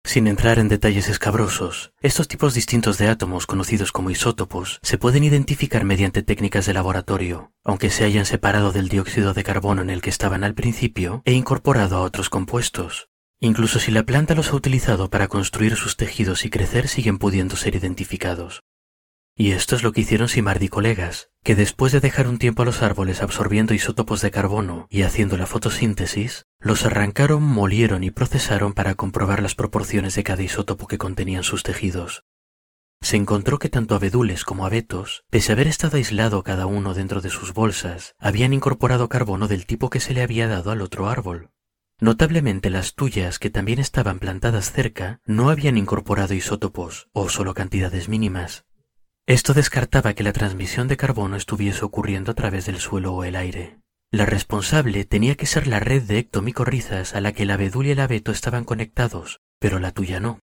Sin 0.03 0.29
entrar 0.29 0.59
en 0.59 0.71
detalles 0.71 1.11
escabrosos, 1.11 1.93
estos 2.01 2.27
tipos 2.27 2.55
distintos 2.55 2.97
de 2.97 3.09
átomos, 3.09 3.45
conocidos 3.45 3.93
como 3.93 4.09
isótopos, 4.09 4.79
se 4.83 4.97
pueden 4.97 5.25
identificar 5.25 5.85
mediante 5.85 6.23
técnicas 6.23 6.65
de 6.65 6.73
laboratorio, 6.73 7.53
aunque 7.65 7.91
se 7.91 8.05
hayan 8.05 8.25
separado 8.25 8.73
del 8.73 8.89
dióxido 8.89 9.35
de 9.35 9.45
carbono 9.45 9.83
en 9.83 9.91
el 9.91 10.01
que 10.01 10.09
estaban 10.09 10.43
al 10.43 10.55
principio 10.55 11.21
e 11.27 11.33
incorporado 11.35 11.99
a 11.99 12.01
otros 12.01 12.31
compuestos. 12.31 13.11
Incluso 13.41 13.79
si 13.79 13.91
la 13.91 14.05
planta 14.05 14.35
los 14.35 14.53
ha 14.53 14.57
utilizado 14.57 15.11
para 15.11 15.29
construir 15.29 15.77
sus 15.77 15.99
tejidos 15.99 16.47
y 16.47 16.51
crecer, 16.51 16.89
siguen 16.89 17.19
pudiendo 17.19 17.57
ser 17.57 17.75
identificados. 17.77 18.63
Y 19.37 19.51
esto 19.51 19.75
es 19.75 19.83
lo 19.83 19.93
que 19.93 20.03
hicieron 20.03 20.29
Simard 20.29 20.63
y 20.63 20.69
colegas, 20.69 21.31
que 21.43 21.57
después 21.57 21.93
de 21.93 21.99
dejar 21.99 22.29
un 22.29 22.39
tiempo 22.39 22.63
a 22.63 22.65
los 22.65 22.83
árboles 22.83 23.21
absorbiendo 23.21 23.75
isótopos 23.75 24.21
de 24.21 24.31
carbono 24.31 24.87
y 24.91 25.03
haciendo 25.03 25.37
la 25.37 25.47
fotosíntesis, 25.47 26.47
los 26.61 26.87
arrancaron, 26.87 27.43
molieron 27.43 28.05
y 28.05 28.13
procesaron 28.13 28.75
para 28.75 28.95
comprobar 28.95 29.43
las 29.43 29.57
proporciones 29.57 30.15
de 30.15 30.23
cada 30.23 30.43
isótopo 30.43 30.87
que 30.87 30.99
contenían 30.99 31.43
sus 31.43 31.65
tejidos. 31.65 32.25
Se 33.01 33.17
encontró 33.17 33.59
que 33.59 33.69
tanto 33.69 33.97
abedules 33.97 34.45
como 34.45 34.67
abetos, 34.67 35.25
pese 35.31 35.51
a 35.51 35.55
haber 35.55 35.67
estado 35.67 35.97
aislado 35.97 36.45
cada 36.45 36.67
uno 36.67 36.95
dentro 36.95 37.21
de 37.21 37.31
sus 37.31 37.53
bolsas, 37.53 38.15
habían 38.19 38.53
incorporado 38.53 39.09
carbono 39.09 39.49
del 39.49 39.67
tipo 39.67 39.91
que 39.91 40.01
se 40.01 40.15
le 40.15 40.23
había 40.23 40.47
dado 40.47 40.71
al 40.71 40.81
otro 40.81 41.09
árbol, 41.09 41.51
Notablemente 42.01 42.71
las 42.71 42.95
tuyas, 42.95 43.39
que 43.39 43.51
también 43.51 43.79
estaban 43.79 44.19
plantadas 44.19 44.73
cerca, 44.73 45.21
no 45.25 45.49
habían 45.49 45.79
incorporado 45.79 46.35
isótopos, 46.35 47.09
o 47.13 47.29
solo 47.29 47.55
cantidades 47.55 48.09
mínimas. 48.09 48.65
Esto 49.27 49.55
descartaba 49.55 50.15
que 50.15 50.23
la 50.23 50.33
transmisión 50.33 50.87
de 50.89 50.97
carbono 50.97 51.37
estuviese 51.37 51.85
ocurriendo 51.85 52.33
a 52.33 52.35
través 52.35 52.67
del 52.67 52.79
suelo 52.79 53.15
o 53.15 53.25
el 53.25 53.37
aire. 53.37 53.79
La 54.11 54.27
responsable 54.27 55.05
tenía 55.05 55.35
que 55.35 55.47
ser 55.47 55.67
la 55.67 55.81
red 55.81 56.03
de 56.03 56.19
ectomicorrizas 56.19 57.15
a 57.15 57.21
la 57.21 57.33
que 57.33 57.45
el 57.45 57.51
abedul 57.51 57.87
y 57.87 57.91
el 57.91 58.01
abeto 58.01 58.33
estaban 58.33 58.65
conectados, 58.65 59.41
pero 59.59 59.79
la 59.79 59.93
tuya 59.93 60.21
no. 60.21 60.41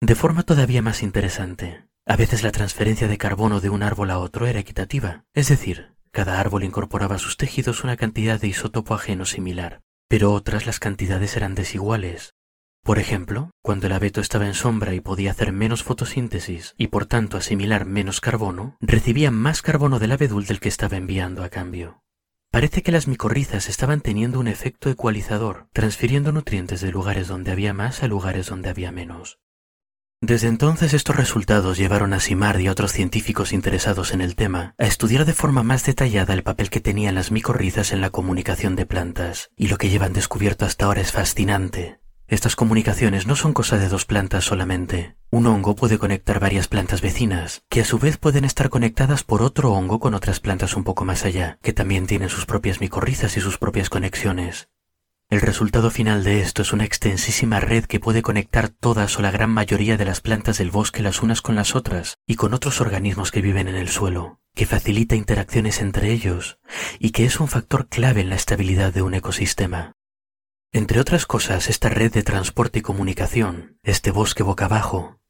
De 0.00 0.14
forma 0.14 0.44
todavía 0.44 0.82
más 0.82 1.02
interesante, 1.02 1.86
a 2.06 2.16
veces 2.16 2.42
la 2.42 2.52
transferencia 2.52 3.08
de 3.08 3.18
carbono 3.18 3.60
de 3.60 3.70
un 3.70 3.82
árbol 3.82 4.10
a 4.10 4.18
otro 4.18 4.46
era 4.46 4.60
equitativa, 4.60 5.24
es 5.34 5.48
decir, 5.48 5.96
cada 6.12 6.40
árbol 6.40 6.64
incorporaba 6.64 7.16
a 7.16 7.18
sus 7.18 7.36
tejidos 7.36 7.84
una 7.84 7.96
cantidad 7.96 8.40
de 8.40 8.48
isótopo 8.48 8.94
ajeno 8.94 9.24
similar 9.24 9.82
pero 10.08 10.32
otras 10.32 10.66
las 10.66 10.78
cantidades 10.78 11.36
eran 11.36 11.54
desiguales. 11.54 12.34
Por 12.86 13.00
ejemplo, 13.00 13.50
cuando 13.62 13.88
el 13.88 13.92
abeto 13.94 14.20
estaba 14.20 14.46
en 14.46 14.54
sombra 14.54 14.94
y 14.94 15.00
podía 15.00 15.32
hacer 15.32 15.50
menos 15.50 15.82
fotosíntesis 15.82 16.76
y 16.78 16.86
por 16.86 17.06
tanto 17.06 17.36
asimilar 17.36 17.84
menos 17.84 18.20
carbono, 18.20 18.76
recibía 18.80 19.32
más 19.32 19.60
carbono 19.60 19.98
del 19.98 20.12
abedul 20.12 20.46
del 20.46 20.60
que 20.60 20.68
estaba 20.68 20.96
enviando 20.96 21.42
a 21.42 21.48
cambio. 21.48 22.04
Parece 22.52 22.84
que 22.84 22.92
las 22.92 23.08
micorrizas 23.08 23.68
estaban 23.68 24.02
teniendo 24.02 24.38
un 24.38 24.46
efecto 24.46 24.88
ecualizador, 24.88 25.66
transfiriendo 25.72 26.30
nutrientes 26.30 26.80
de 26.80 26.92
lugares 26.92 27.26
donde 27.26 27.50
había 27.50 27.74
más 27.74 28.04
a 28.04 28.06
lugares 28.06 28.46
donde 28.46 28.70
había 28.70 28.92
menos. 28.92 29.40
Desde 30.20 30.46
entonces 30.46 30.94
estos 30.94 31.16
resultados 31.16 31.78
llevaron 31.78 32.12
a 32.12 32.20
Simard 32.20 32.60
y 32.60 32.68
a 32.68 32.70
otros 32.70 32.92
científicos 32.92 33.52
interesados 33.52 34.12
en 34.12 34.20
el 34.20 34.36
tema 34.36 34.76
a 34.78 34.86
estudiar 34.86 35.24
de 35.24 35.32
forma 35.34 35.64
más 35.64 35.84
detallada 35.84 36.34
el 36.34 36.44
papel 36.44 36.70
que 36.70 36.80
tenían 36.80 37.16
las 37.16 37.32
micorrizas 37.32 37.90
en 37.90 38.00
la 38.00 38.10
comunicación 38.10 38.76
de 38.76 38.86
plantas, 38.86 39.50
y 39.56 39.66
lo 39.66 39.76
que 39.76 39.88
llevan 39.88 40.12
descubierto 40.12 40.64
hasta 40.64 40.84
ahora 40.84 41.00
es 41.00 41.10
fascinante. 41.10 41.98
Estas 42.28 42.56
comunicaciones 42.56 43.28
no 43.28 43.36
son 43.36 43.52
cosa 43.52 43.78
de 43.78 43.88
dos 43.88 44.04
plantas 44.04 44.44
solamente. 44.44 45.16
Un 45.30 45.46
hongo 45.46 45.76
puede 45.76 45.96
conectar 45.96 46.40
varias 46.40 46.66
plantas 46.66 47.00
vecinas, 47.00 47.62
que 47.68 47.82
a 47.82 47.84
su 47.84 48.00
vez 48.00 48.16
pueden 48.16 48.44
estar 48.44 48.68
conectadas 48.68 49.22
por 49.22 49.42
otro 49.42 49.72
hongo 49.72 50.00
con 50.00 50.12
otras 50.12 50.40
plantas 50.40 50.74
un 50.74 50.82
poco 50.82 51.04
más 51.04 51.24
allá, 51.24 51.60
que 51.62 51.72
también 51.72 52.08
tienen 52.08 52.28
sus 52.28 52.44
propias 52.44 52.80
micorrizas 52.80 53.36
y 53.36 53.40
sus 53.40 53.58
propias 53.58 53.90
conexiones. 53.90 54.68
El 55.30 55.40
resultado 55.40 55.90
final 55.90 56.24
de 56.24 56.40
esto 56.40 56.62
es 56.62 56.72
una 56.72 56.84
extensísima 56.84 57.60
red 57.60 57.84
que 57.84 58.00
puede 58.00 58.22
conectar 58.22 58.70
todas 58.70 59.16
o 59.18 59.22
la 59.22 59.30
gran 59.30 59.50
mayoría 59.50 59.96
de 59.96 60.04
las 60.04 60.20
plantas 60.20 60.58
del 60.58 60.72
bosque 60.72 61.02
las 61.02 61.22
unas 61.22 61.42
con 61.42 61.54
las 61.54 61.76
otras 61.76 62.18
y 62.26 62.34
con 62.34 62.54
otros 62.54 62.80
organismos 62.80 63.30
que 63.30 63.42
viven 63.42 63.68
en 63.68 63.76
el 63.76 63.88
suelo, 63.88 64.40
que 64.54 64.66
facilita 64.66 65.14
interacciones 65.14 65.80
entre 65.80 66.12
ellos 66.12 66.58
y 66.98 67.10
que 67.10 67.24
es 67.24 67.38
un 67.38 67.46
factor 67.46 67.88
clave 67.88 68.20
en 68.20 68.30
la 68.30 68.36
estabilidad 68.36 68.92
de 68.92 69.02
un 69.02 69.14
ecosistema. 69.14 69.95
Entre 70.72 71.00
otras 71.00 71.26
cosas, 71.26 71.68
esta 71.68 71.88
red 71.88 72.12
de 72.12 72.22
transporte 72.22 72.80
y 72.80 72.82
comunicación, 72.82 73.78
este 73.82 74.10
bosque 74.10 74.42
boca 74.42 74.66
abajo, 74.66 75.20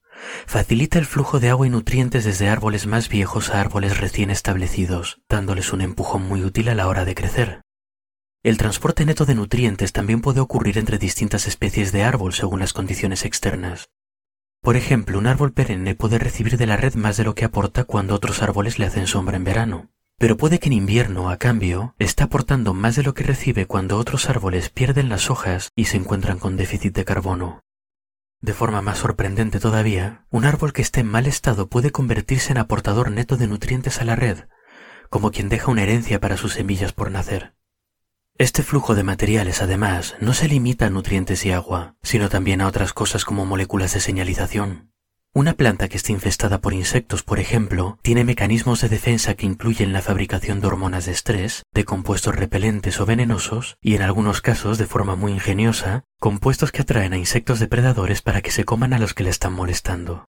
facilita 0.46 0.98
el 0.98 1.06
flujo 1.06 1.40
de 1.40 1.50
agua 1.50 1.66
y 1.66 1.70
nutrientes 1.70 2.24
desde 2.24 2.48
árboles 2.48 2.86
más 2.86 3.08
viejos 3.08 3.50
a 3.50 3.60
árboles 3.60 3.98
recién 3.98 4.30
establecidos, 4.30 5.20
dándoles 5.28 5.72
un 5.72 5.82
empujón 5.82 6.26
muy 6.26 6.42
útil 6.42 6.68
a 6.68 6.74
la 6.74 6.88
hora 6.88 7.04
de 7.04 7.14
crecer. 7.14 7.62
El 8.42 8.58
transporte 8.58 9.04
neto 9.04 9.24
de 9.24 9.34
nutrientes 9.34 9.92
también 9.92 10.20
puede 10.20 10.40
ocurrir 10.40 10.78
entre 10.78 10.98
distintas 10.98 11.46
especies 11.46 11.92
de 11.92 12.04
árbol 12.04 12.32
según 12.32 12.60
las 12.60 12.72
condiciones 12.72 13.24
externas. 13.24 13.90
Por 14.62 14.76
ejemplo, 14.76 15.18
un 15.18 15.26
árbol 15.26 15.52
perenne 15.52 15.94
puede 15.94 16.18
recibir 16.18 16.56
de 16.56 16.66
la 16.66 16.76
red 16.76 16.94
más 16.94 17.16
de 17.16 17.24
lo 17.24 17.34
que 17.34 17.44
aporta 17.44 17.84
cuando 17.84 18.14
otros 18.14 18.42
árboles 18.42 18.78
le 18.78 18.86
hacen 18.86 19.06
sombra 19.06 19.36
en 19.36 19.44
verano. 19.44 19.90
Pero 20.18 20.38
puede 20.38 20.58
que 20.58 20.68
en 20.68 20.72
invierno, 20.72 21.28
a 21.28 21.36
cambio, 21.36 21.94
está 21.98 22.24
aportando 22.24 22.72
más 22.72 22.96
de 22.96 23.02
lo 23.02 23.12
que 23.12 23.24
recibe 23.24 23.66
cuando 23.66 23.98
otros 23.98 24.30
árboles 24.30 24.70
pierden 24.70 25.10
las 25.10 25.30
hojas 25.30 25.70
y 25.76 25.84
se 25.86 25.98
encuentran 25.98 26.38
con 26.38 26.56
déficit 26.56 26.94
de 26.94 27.04
carbono. 27.04 27.62
De 28.40 28.54
forma 28.54 28.80
más 28.80 28.98
sorprendente 28.98 29.60
todavía, 29.60 30.24
un 30.30 30.46
árbol 30.46 30.72
que 30.72 30.80
esté 30.80 31.00
en 31.00 31.08
mal 31.08 31.26
estado 31.26 31.68
puede 31.68 31.90
convertirse 31.90 32.52
en 32.52 32.58
aportador 32.58 33.10
neto 33.10 33.36
de 33.36 33.46
nutrientes 33.46 34.00
a 34.00 34.04
la 34.04 34.16
red, 34.16 34.44
como 35.10 35.30
quien 35.30 35.50
deja 35.50 35.70
una 35.70 35.82
herencia 35.82 36.18
para 36.18 36.38
sus 36.38 36.54
semillas 36.54 36.92
por 36.92 37.10
nacer. 37.10 37.54
Este 38.38 38.62
flujo 38.62 38.94
de 38.94 39.02
materiales, 39.02 39.62
además, 39.62 40.14
no 40.20 40.34
se 40.34 40.48
limita 40.48 40.86
a 40.86 40.90
nutrientes 40.90 41.44
y 41.46 41.52
agua, 41.52 41.96
sino 42.02 42.28
también 42.28 42.60
a 42.60 42.66
otras 42.68 42.92
cosas 42.92 43.24
como 43.24 43.46
moléculas 43.46 43.94
de 43.94 44.00
señalización. 44.00 44.92
Una 45.36 45.52
planta 45.52 45.90
que 45.90 45.98
esté 45.98 46.12
infestada 46.12 46.62
por 46.62 46.72
insectos, 46.72 47.22
por 47.22 47.40
ejemplo, 47.40 47.98
tiene 48.00 48.24
mecanismos 48.24 48.80
de 48.80 48.88
defensa 48.88 49.34
que 49.34 49.44
incluyen 49.44 49.92
la 49.92 50.00
fabricación 50.00 50.62
de 50.62 50.66
hormonas 50.66 51.04
de 51.04 51.12
estrés, 51.12 51.62
de 51.74 51.84
compuestos 51.84 52.34
repelentes 52.34 52.98
o 53.00 53.04
venenosos, 53.04 53.76
y 53.82 53.96
en 53.96 54.00
algunos 54.00 54.40
casos, 54.40 54.78
de 54.78 54.86
forma 54.86 55.14
muy 55.14 55.32
ingeniosa, 55.32 56.04
compuestos 56.18 56.72
que 56.72 56.80
atraen 56.80 57.12
a 57.12 57.18
insectos 57.18 57.60
depredadores 57.60 58.22
para 58.22 58.40
que 58.40 58.50
se 58.50 58.64
coman 58.64 58.94
a 58.94 58.98
los 58.98 59.12
que 59.12 59.24
le 59.24 59.28
están 59.28 59.52
molestando. 59.52 60.24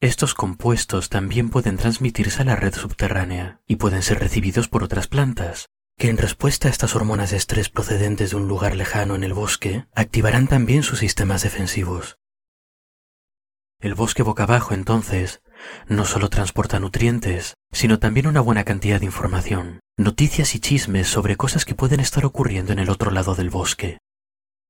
Estos 0.00 0.34
compuestos 0.34 1.08
también 1.08 1.50
pueden 1.50 1.76
transmitirse 1.76 2.42
a 2.42 2.44
la 2.44 2.54
red 2.54 2.72
subterránea 2.72 3.62
y 3.66 3.76
pueden 3.76 4.04
ser 4.04 4.20
recibidos 4.20 4.68
por 4.68 4.84
otras 4.84 5.08
plantas, 5.08 5.70
que 5.98 6.08
en 6.08 6.18
respuesta 6.18 6.68
a 6.68 6.70
estas 6.70 6.94
hormonas 6.94 7.32
de 7.32 7.36
estrés 7.36 7.68
procedentes 7.68 8.30
de 8.30 8.36
un 8.36 8.46
lugar 8.46 8.76
lejano 8.76 9.16
en 9.16 9.24
el 9.24 9.34
bosque, 9.34 9.86
activarán 9.92 10.46
también 10.46 10.84
sus 10.84 11.00
sistemas 11.00 11.42
defensivos. 11.42 12.19
El 13.80 13.94
bosque 13.94 14.22
boca 14.22 14.42
abajo, 14.42 14.74
entonces, 14.74 15.40
no 15.88 16.04
solo 16.04 16.28
transporta 16.28 16.78
nutrientes, 16.78 17.54
sino 17.72 17.98
también 17.98 18.26
una 18.26 18.42
buena 18.42 18.64
cantidad 18.64 19.00
de 19.00 19.06
información, 19.06 19.80
noticias 19.96 20.54
y 20.54 20.60
chismes 20.60 21.08
sobre 21.08 21.36
cosas 21.36 21.64
que 21.64 21.74
pueden 21.74 21.98
estar 21.98 22.26
ocurriendo 22.26 22.72
en 22.74 22.78
el 22.78 22.90
otro 22.90 23.10
lado 23.10 23.34
del 23.34 23.48
bosque. 23.48 23.96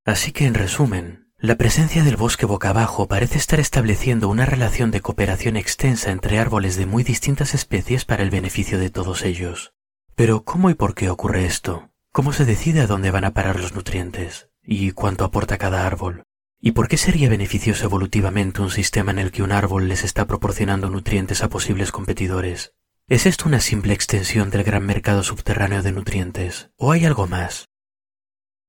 Así 0.04 0.30
que, 0.30 0.46
en 0.46 0.54
resumen, 0.54 1.32
la 1.38 1.56
presencia 1.56 2.04
del 2.04 2.16
bosque 2.16 2.46
boca 2.46 2.70
abajo 2.70 3.08
parece 3.08 3.38
estar 3.38 3.58
estableciendo 3.58 4.28
una 4.28 4.46
relación 4.46 4.92
de 4.92 5.00
cooperación 5.00 5.56
extensa 5.56 6.12
entre 6.12 6.38
árboles 6.38 6.76
de 6.76 6.86
muy 6.86 7.02
distintas 7.02 7.52
especies 7.52 8.04
para 8.04 8.22
el 8.22 8.30
beneficio 8.30 8.78
de 8.78 8.90
todos 8.90 9.24
ellos. 9.24 9.72
Pero 10.14 10.44
¿cómo 10.44 10.70
y 10.70 10.74
por 10.74 10.94
qué 10.94 11.10
ocurre 11.10 11.46
esto? 11.46 11.90
¿Cómo 12.12 12.32
se 12.32 12.44
decide 12.44 12.82
a 12.82 12.86
dónde 12.86 13.10
van 13.10 13.24
a 13.24 13.34
parar 13.34 13.58
los 13.58 13.74
nutrientes? 13.74 14.50
¿Y 14.62 14.92
cuánto 14.92 15.24
aporta 15.24 15.58
cada 15.58 15.84
árbol? 15.84 16.22
¿Y 16.62 16.72
por 16.72 16.88
qué 16.88 16.98
sería 16.98 17.30
beneficioso 17.30 17.86
evolutivamente 17.86 18.60
un 18.60 18.70
sistema 18.70 19.10
en 19.12 19.18
el 19.18 19.32
que 19.32 19.42
un 19.42 19.50
árbol 19.50 19.88
les 19.88 20.04
está 20.04 20.26
proporcionando 20.26 20.90
nutrientes 20.90 21.42
a 21.42 21.48
posibles 21.48 21.90
competidores? 21.90 22.74
¿Es 23.08 23.24
esto 23.24 23.48
una 23.48 23.60
simple 23.60 23.94
extensión 23.94 24.50
del 24.50 24.62
gran 24.62 24.84
mercado 24.84 25.22
subterráneo 25.22 25.82
de 25.82 25.92
nutrientes? 25.92 26.70
¿O 26.76 26.92
hay 26.92 27.06
algo 27.06 27.26
más? 27.26 27.70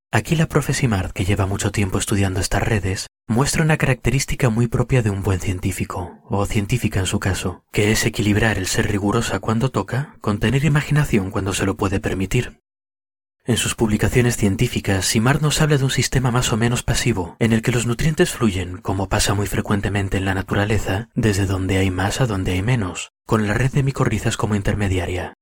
Aquí 0.09 0.37
la 0.37 0.47
profe 0.47 0.73
Simard, 0.73 1.11
que 1.11 1.25
lleva 1.25 1.47
mucho 1.47 1.73
tiempo 1.73 1.97
estudiando 1.97 2.39
estas 2.39 2.63
redes, 2.63 3.07
muestra 3.27 3.61
una 3.61 3.75
característica 3.75 4.49
muy 4.49 4.67
propia 4.67 5.01
de 5.01 5.09
un 5.09 5.21
buen 5.21 5.41
científico, 5.41 6.19
o 6.29 6.45
científica 6.45 7.01
en 7.01 7.05
su 7.05 7.19
caso, 7.19 7.65
que 7.73 7.91
es 7.91 8.05
equilibrar 8.05 8.57
el 8.57 8.67
ser 8.67 8.89
rigurosa 8.89 9.39
cuando 9.39 9.69
toca 9.69 10.15
con 10.21 10.39
tener 10.39 10.63
imaginación 10.63 11.29
cuando 11.29 11.53
se 11.53 11.65
lo 11.65 11.75
puede 11.75 11.99
permitir. 11.99 12.61
En 13.43 13.57
sus 13.57 13.73
publicaciones 13.73 14.37
científicas, 14.37 15.05
Simard 15.05 15.41
nos 15.41 15.61
habla 15.61 15.79
de 15.79 15.83
un 15.83 15.89
sistema 15.89 16.29
más 16.29 16.53
o 16.53 16.57
menos 16.57 16.83
pasivo, 16.83 17.37
en 17.39 17.53
el 17.53 17.63
que 17.63 17.71
los 17.71 17.87
nutrientes 17.87 18.29
fluyen, 18.29 18.77
como 18.77 19.09
pasa 19.09 19.33
muy 19.33 19.47
frecuentemente 19.47 20.17
en 20.17 20.25
la 20.25 20.35
naturaleza, 20.35 21.09
desde 21.15 21.47
donde 21.47 21.77
hay 21.79 21.89
más 21.89 22.21
a 22.21 22.27
donde 22.27 22.51
hay 22.51 22.61
menos, 22.61 23.13
con 23.25 23.47
la 23.47 23.55
red 23.55 23.71
de 23.71 23.81
micorrizas 23.81 24.37
como 24.37 24.53
intermediaria. 24.53 25.33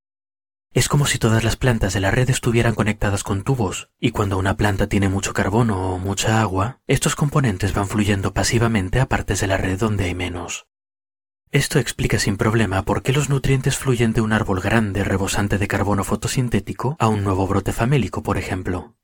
Es 0.73 0.87
como 0.87 1.07
si 1.07 1.17
todas 1.17 1.43
las 1.43 1.57
plantas 1.57 1.93
de 1.93 1.99
la 1.99 2.09
red 2.09 2.29
estuvieran 2.29 2.73
conectadas 2.73 3.23
con 3.23 3.43
tubos, 3.43 3.89
y 3.99 4.11
cuando 4.11 4.37
una 4.37 4.55
planta 4.55 4.87
tiene 4.87 5.09
mucho 5.09 5.33
carbono 5.33 5.93
o 5.93 5.99
mucha 5.99 6.39
agua, 6.39 6.79
estos 6.87 7.17
componentes 7.17 7.73
van 7.73 7.89
fluyendo 7.89 8.33
pasivamente 8.33 9.01
a 9.01 9.07
partes 9.07 9.41
de 9.41 9.47
la 9.47 9.57
red 9.57 9.77
donde 9.77 10.05
hay 10.05 10.15
menos. 10.15 10.68
Esto 11.51 11.79
explica 11.79 12.19
sin 12.19 12.37
problema 12.37 12.83
por 12.83 13.01
qué 13.01 13.11
los 13.11 13.29
nutrientes 13.29 13.75
fluyen 13.75 14.13
de 14.13 14.21
un 14.21 14.33
árbol 14.33 14.61
grande 14.61 15.03
rebosante 15.03 15.57
de 15.57 15.67
carbono 15.67 16.03
fotosintético 16.03 16.95
a 16.99 17.07
un 17.07 17.23
nuevo 17.23 17.47
brote 17.47 17.73
famélico, 17.73 18.21
por 18.21 18.37
ejemplo. 18.37 18.95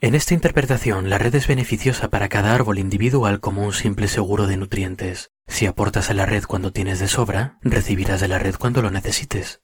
En 0.00 0.16
esta 0.16 0.34
interpretación, 0.34 1.08
la 1.08 1.18
red 1.18 1.32
es 1.36 1.46
beneficiosa 1.46 2.10
para 2.10 2.28
cada 2.28 2.52
árbol 2.52 2.80
individual 2.80 3.38
como 3.38 3.62
un 3.62 3.72
simple 3.72 4.08
seguro 4.08 4.48
de 4.48 4.56
nutrientes. 4.56 5.30
Si 5.46 5.66
aportas 5.66 6.10
a 6.10 6.14
la 6.14 6.26
red 6.26 6.42
cuando 6.42 6.72
tienes 6.72 6.98
de 6.98 7.06
sobra, 7.06 7.58
recibirás 7.62 8.20
de 8.20 8.26
la 8.26 8.40
red 8.40 8.56
cuando 8.56 8.82
lo 8.82 8.90
necesites. 8.90 9.62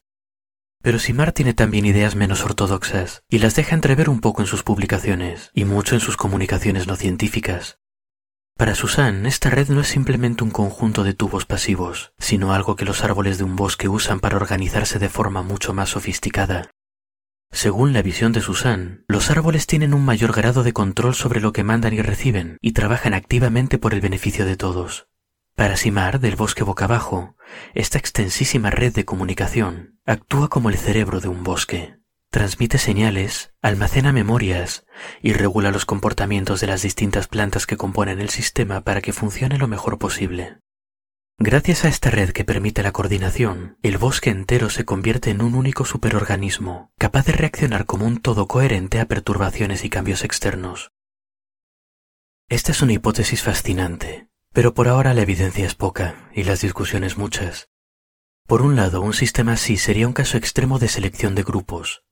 Pero 0.81 0.99
Simar 0.99 1.33
tiene 1.33 1.53
también 1.53 1.85
ideas 1.85 2.15
menos 2.15 2.45
ortodoxas 2.45 3.23
y 3.27 3.39
las 3.39 3.55
deja 3.55 3.75
entrever 3.75 4.09
un 4.09 4.21
poco 4.21 4.41
en 4.41 4.47
sus 4.47 4.63
publicaciones 4.63 5.51
y 5.53 5.65
mucho 5.65 5.95
en 5.95 6.01
sus 6.01 6.15
comunicaciones 6.15 6.87
no 6.87 6.95
científicas. 6.95 7.79
Para 8.61 8.75
Susan, 8.75 9.25
esta 9.25 9.49
red 9.49 9.69
no 9.69 9.81
es 9.81 9.87
simplemente 9.87 10.43
un 10.43 10.51
conjunto 10.51 11.03
de 11.03 11.15
tubos 11.15 11.47
pasivos, 11.47 12.13
sino 12.19 12.53
algo 12.53 12.75
que 12.75 12.85
los 12.85 13.03
árboles 13.03 13.39
de 13.39 13.43
un 13.43 13.55
bosque 13.55 13.89
usan 13.89 14.19
para 14.19 14.35
organizarse 14.35 14.99
de 14.99 15.09
forma 15.09 15.41
mucho 15.41 15.73
más 15.73 15.89
sofisticada. 15.89 16.69
Según 17.51 17.91
la 17.91 18.03
visión 18.03 18.33
de 18.33 18.41
Susan, 18.41 19.03
los 19.07 19.31
árboles 19.31 19.65
tienen 19.65 19.95
un 19.95 20.05
mayor 20.05 20.31
grado 20.31 20.61
de 20.61 20.73
control 20.73 21.15
sobre 21.15 21.41
lo 21.41 21.53
que 21.53 21.63
mandan 21.63 21.95
y 21.95 22.03
reciben 22.03 22.59
y 22.61 22.73
trabajan 22.73 23.15
activamente 23.15 23.79
por 23.79 23.95
el 23.95 24.01
beneficio 24.01 24.45
de 24.45 24.57
todos. 24.57 25.07
Para 25.55 25.75
Simar, 25.75 26.19
del 26.19 26.35
bosque 26.35 26.61
boca 26.61 26.85
abajo, 26.85 27.35
esta 27.73 27.97
extensísima 27.97 28.69
red 28.69 28.93
de 28.93 29.05
comunicación 29.05 29.97
actúa 30.05 30.49
como 30.49 30.69
el 30.69 30.77
cerebro 30.77 31.19
de 31.19 31.29
un 31.29 31.43
bosque. 31.43 32.00
Transmite 32.31 32.77
señales, 32.77 33.51
almacena 33.61 34.13
memorias 34.13 34.85
y 35.21 35.33
regula 35.33 35.69
los 35.69 35.85
comportamientos 35.85 36.61
de 36.61 36.67
las 36.67 36.81
distintas 36.81 37.27
plantas 37.27 37.65
que 37.65 37.75
componen 37.75 38.21
el 38.21 38.29
sistema 38.29 38.85
para 38.85 39.01
que 39.01 39.11
funcione 39.11 39.57
lo 39.57 39.67
mejor 39.67 39.99
posible. 39.99 40.59
Gracias 41.37 41.83
a 41.83 41.89
esta 41.89 42.09
red 42.09 42.29
que 42.29 42.45
permite 42.45 42.83
la 42.83 42.93
coordinación, 42.93 43.77
el 43.83 43.97
bosque 43.97 44.29
entero 44.29 44.69
se 44.69 44.85
convierte 44.85 45.29
en 45.29 45.41
un 45.41 45.55
único 45.55 45.83
superorganismo, 45.83 46.93
capaz 46.97 47.25
de 47.25 47.33
reaccionar 47.33 47.85
como 47.85 48.05
un 48.05 48.21
todo 48.21 48.47
coherente 48.47 49.01
a 49.01 49.07
perturbaciones 49.07 49.83
y 49.83 49.89
cambios 49.89 50.23
externos. 50.23 50.93
Esta 52.47 52.71
es 52.71 52.81
una 52.81 52.93
hipótesis 52.93 53.43
fascinante, 53.43 54.29
pero 54.53 54.73
por 54.73 54.87
ahora 54.87 55.13
la 55.13 55.23
evidencia 55.23 55.65
es 55.65 55.75
poca 55.75 56.29
y 56.33 56.45
las 56.45 56.61
discusiones 56.61 57.17
muchas. 57.17 57.67
Por 58.47 58.61
un 58.61 58.77
lado, 58.77 59.01
un 59.01 59.13
sistema 59.13 59.53
así 59.53 59.75
sería 59.75 60.07
un 60.07 60.13
caso 60.13 60.37
extremo 60.37 60.79
de 60.79 60.87
selección 60.87 61.35
de 61.35 61.43
grupos. 61.43 62.05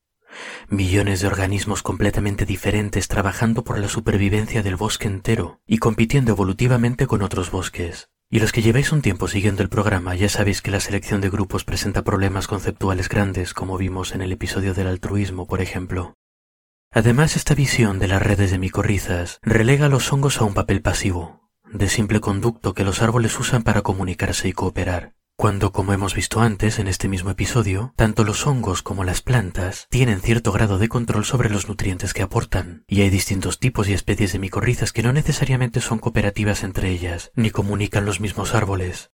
Millones 0.70 1.22
de 1.22 1.28
organismos 1.28 1.84
completamente 1.84 2.46
diferentes 2.46 3.08
trabajando 3.08 3.64
por 3.64 3.80
la 3.80 3.88
supervivencia 3.88 4.64
del 4.64 4.76
bosque 4.76 5.08
entero 5.08 5.62
y 5.66 5.78
compitiendo 5.78 6.32
evolutivamente 6.32 7.08
con 7.08 7.22
otros 7.22 7.52
bosques. 7.52 8.10
Y 8.32 8.40
los 8.40 8.52
que 8.52 8.62
lleváis 8.62 8.92
un 8.92 9.02
tiempo 9.02 9.28
siguiendo 9.28 9.64
el 9.64 9.70
programa 9.70 10.16
ya 10.16 10.30
sabéis 10.30 10.62
que 10.62 10.70
la 10.70 10.80
selección 10.80 11.20
de 11.20 11.32
grupos 11.32 11.64
presenta 11.64 12.04
problemas 12.04 12.48
conceptuales 12.48 13.10
grandes 13.10 13.56
como 13.56 13.78
vimos 13.78 14.14
en 14.14 14.22
el 14.22 14.32
episodio 14.32 14.76
del 14.76 14.88
altruismo, 14.88 15.48
por 15.48 15.62
ejemplo. 15.62 16.14
Además, 16.92 17.36
esta 17.36 17.56
visión 17.56 17.98
de 18.00 18.08
las 18.08 18.22
redes 18.22 18.52
de 18.52 18.60
micorrizas 18.60 19.40
relega 19.42 19.88
a 19.88 19.90
los 19.90 20.12
hongos 20.12 20.42
a 20.42 20.44
un 20.46 20.54
papel 20.54 20.82
pasivo, 20.82 21.50
de 21.72 21.90
simple 21.90 22.20
conducto 22.20 22.74
que 22.74 22.84
los 22.84 23.02
árboles 23.02 23.40
usan 23.40 23.64
para 23.64 23.82
comunicarse 23.82 24.48
y 24.48 24.54
cooperar. 24.54 25.14
Cuando, 25.40 25.72
como 25.72 25.94
hemos 25.94 26.16
visto 26.16 26.42
antes 26.42 26.80
en 26.80 26.90
este 26.90 27.08
mismo 27.08 27.30
episodio, 27.30 27.94
tanto 27.96 28.26
los 28.26 28.46
hongos 28.46 28.82
como 28.82 29.06
las 29.06 29.22
plantas 29.22 29.88
tienen 29.90 30.20
cierto 30.20 30.52
grado 30.52 30.78
de 30.80 30.90
control 30.90 31.24
sobre 31.24 31.50
los 31.50 31.70
nutrientes 31.70 32.14
que 32.14 32.24
aportan, 32.24 32.84
y 32.88 33.04
hay 33.04 33.10
distintos 33.10 33.58
tipos 33.58 33.88
y 33.88 33.94
especies 33.94 34.34
de 34.34 34.40
micorrizas 34.40 34.92
que 34.92 35.02
no 35.02 35.14
necesariamente 35.14 35.80
son 35.80 36.00
cooperativas 36.00 36.66
entre 36.66 36.90
ellas, 36.90 37.32
ni 37.36 37.52
comunican 37.52 38.04
los 38.04 38.20
mismos 38.20 38.54
árboles. 38.54 39.12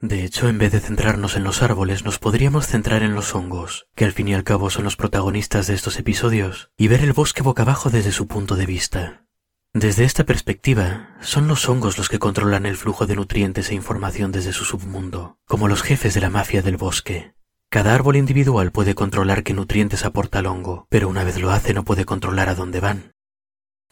De 0.00 0.24
hecho, 0.24 0.48
en 0.48 0.58
vez 0.58 0.72
de 0.72 0.80
centrarnos 0.80 1.36
en 1.36 1.44
los 1.44 1.62
árboles, 1.62 2.04
nos 2.04 2.18
podríamos 2.18 2.66
centrar 2.66 3.04
en 3.04 3.14
los 3.14 3.32
hongos, 3.36 3.86
que 3.94 4.04
al 4.04 4.12
fin 4.12 4.26
y 4.26 4.34
al 4.34 4.42
cabo 4.42 4.70
son 4.70 4.82
los 4.82 4.96
protagonistas 4.96 5.68
de 5.68 5.74
estos 5.74 6.00
episodios, 6.00 6.72
y 6.76 6.88
ver 6.88 7.02
el 7.02 7.12
bosque 7.12 7.42
boca 7.42 7.62
abajo 7.62 7.90
desde 7.90 8.10
su 8.10 8.26
punto 8.26 8.56
de 8.56 8.66
vista. 8.66 9.19
Desde 9.72 10.02
esta 10.02 10.24
perspectiva, 10.24 11.16
son 11.20 11.46
los 11.46 11.68
hongos 11.68 11.96
los 11.96 12.08
que 12.08 12.18
controlan 12.18 12.66
el 12.66 12.76
flujo 12.76 13.06
de 13.06 13.14
nutrientes 13.14 13.70
e 13.70 13.76
información 13.76 14.32
desde 14.32 14.52
su 14.52 14.64
submundo, 14.64 15.38
como 15.46 15.68
los 15.68 15.82
jefes 15.82 16.12
de 16.12 16.20
la 16.20 16.28
mafia 16.28 16.60
del 16.60 16.76
bosque. 16.76 17.34
Cada 17.68 17.94
árbol 17.94 18.16
individual 18.16 18.72
puede 18.72 18.96
controlar 18.96 19.44
qué 19.44 19.54
nutrientes 19.54 20.04
aporta 20.04 20.40
el 20.40 20.46
hongo, 20.46 20.88
pero 20.88 21.08
una 21.08 21.22
vez 21.22 21.38
lo 21.38 21.52
hace 21.52 21.72
no 21.72 21.84
puede 21.84 22.04
controlar 22.04 22.48
a 22.48 22.56
dónde 22.56 22.80
van. 22.80 23.14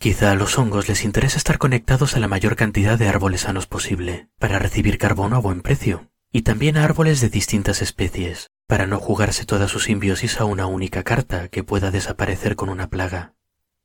Quizá 0.01 0.33
a 0.33 0.35
los 0.35 0.59
hongos 0.59 0.89
les 0.89 1.05
interesa 1.05 1.39
estar 1.39 1.59
conectados 1.59 2.17
a 2.17 2.19
la 2.19 2.27
mayor 2.27 2.57
cantidad 2.57 2.99
de 2.99 3.07
árboles 3.07 3.43
sanos 3.43 3.69
posible, 3.69 4.31
para 4.41 4.59
recibir 4.59 4.99
carbono 4.99 5.37
a 5.37 5.41
buen 5.41 5.61
precio, 5.61 6.11
y 6.33 6.43
también 6.43 6.77
a 6.77 6.83
árboles 6.83 7.21
de 7.21 7.29
distintas 7.29 7.83
especies, 7.83 8.49
para 8.67 8.89
no 8.89 8.99
jugarse 8.99 9.45
toda 9.45 9.69
su 9.69 9.79
simbiosis 9.79 10.41
a 10.41 10.45
una 10.45 10.67
única 10.67 11.05
carta 11.05 11.47
que 11.47 11.63
pueda 11.63 11.93
desaparecer 11.93 12.57
con 12.57 12.69
una 12.69 12.91
plaga. 12.91 13.38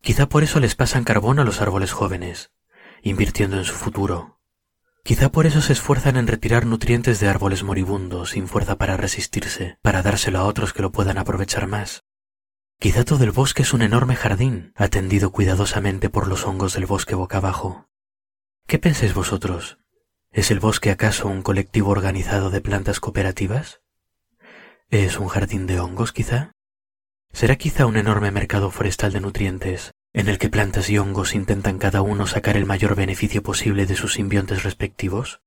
Quizá 0.03 0.27
por 0.27 0.43
eso 0.43 0.59
les 0.59 0.75
pasan 0.75 1.05
carbón 1.05 1.39
a 1.39 1.45
los 1.45 1.61
árboles 1.61 1.93
jóvenes, 1.93 2.51
invirtiendo 3.03 3.57
en 3.57 3.63
su 3.63 3.73
futuro. 3.73 4.37
Quizá 5.01 5.31
por 5.31 5.45
eso 5.45 5.61
se 5.61 5.71
esfuerzan 5.71 6.17
en 6.17 6.27
retirar 6.27 6.65
nutrientes 6.65 7.21
de 7.21 7.29
árboles 7.29 7.63
moribundos 7.63 8.31
sin 8.31 8.49
fuerza 8.49 8.75
para 8.75 8.97
resistirse, 8.97 9.77
para 9.81 10.01
dárselo 10.01 10.39
a 10.39 10.43
otros 10.43 10.73
que 10.73 10.81
lo 10.81 10.91
puedan 10.91 11.17
aprovechar 11.17 11.67
más. 11.67 12.03
Quizá 12.79 13.05
todo 13.05 13.23
el 13.23 13.31
bosque 13.31 13.61
es 13.61 13.71
un 13.71 13.81
enorme 13.81 14.17
jardín, 14.17 14.73
atendido 14.75 15.31
cuidadosamente 15.31 16.09
por 16.09 16.27
los 16.27 16.45
hongos 16.45 16.73
del 16.73 16.85
bosque 16.85 17.15
boca 17.15 17.37
abajo. 17.37 17.87
¿Qué 18.67 18.79
pensáis 18.79 19.13
vosotros? 19.13 19.77
¿Es 20.31 20.51
el 20.51 20.59
bosque 20.59 20.91
acaso 20.91 21.29
un 21.29 21.43
colectivo 21.43 21.91
organizado 21.91 22.49
de 22.49 22.59
plantas 22.59 22.99
cooperativas? 22.99 23.79
¿Es 24.89 25.17
un 25.17 25.29
jardín 25.29 25.65
de 25.65 25.79
hongos 25.79 26.11
quizá? 26.11 26.51
Será 27.33 27.55
quizá 27.55 27.87
un 27.87 27.97
enorme 27.97 28.29
mercado 28.29 28.69
forestal 28.69 29.11
de 29.11 29.19
nutrientes, 29.19 29.91
en 30.13 30.29
el 30.29 30.37
que 30.37 30.49
plantas 30.49 30.89
y 30.91 30.99
hongos 30.99 31.33
intentan 31.33 31.79
cada 31.79 32.03
uno 32.03 32.27
sacar 32.27 32.55
el 32.55 32.67
mayor 32.67 32.95
beneficio 32.95 33.41
posible 33.41 33.87
de 33.87 33.95
sus 33.95 34.13
simbiontes 34.13 34.63
respectivos? 34.63 35.41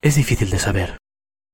Es 0.00 0.14
difícil 0.16 0.48
de 0.48 0.58
saber, 0.58 0.98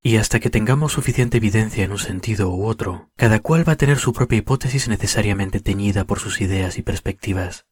y 0.01 0.15
hasta 0.15 0.39
que 0.39 0.49
tengamos 0.49 0.93
suficiente 0.93 1.37
evidencia 1.37 1.83
en 1.83 1.91
un 1.91 1.99
sentido 1.99 2.49
u 2.49 2.65
otro, 2.65 3.11
cada 3.17 3.39
cual 3.39 3.67
va 3.67 3.73
a 3.73 3.77
tener 3.77 3.99
su 3.99 4.13
propia 4.13 4.37
hipótesis 4.37 4.87
necesariamente 4.87 5.59
teñida 5.59 6.05
por 6.05 6.19
sus 6.19 6.39
ideas 6.39 6.77
y 6.77 6.81
perspectivas. 6.81 7.65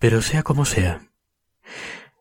Pero 0.00 0.22
sea 0.22 0.42
como 0.42 0.64
sea, 0.64 1.12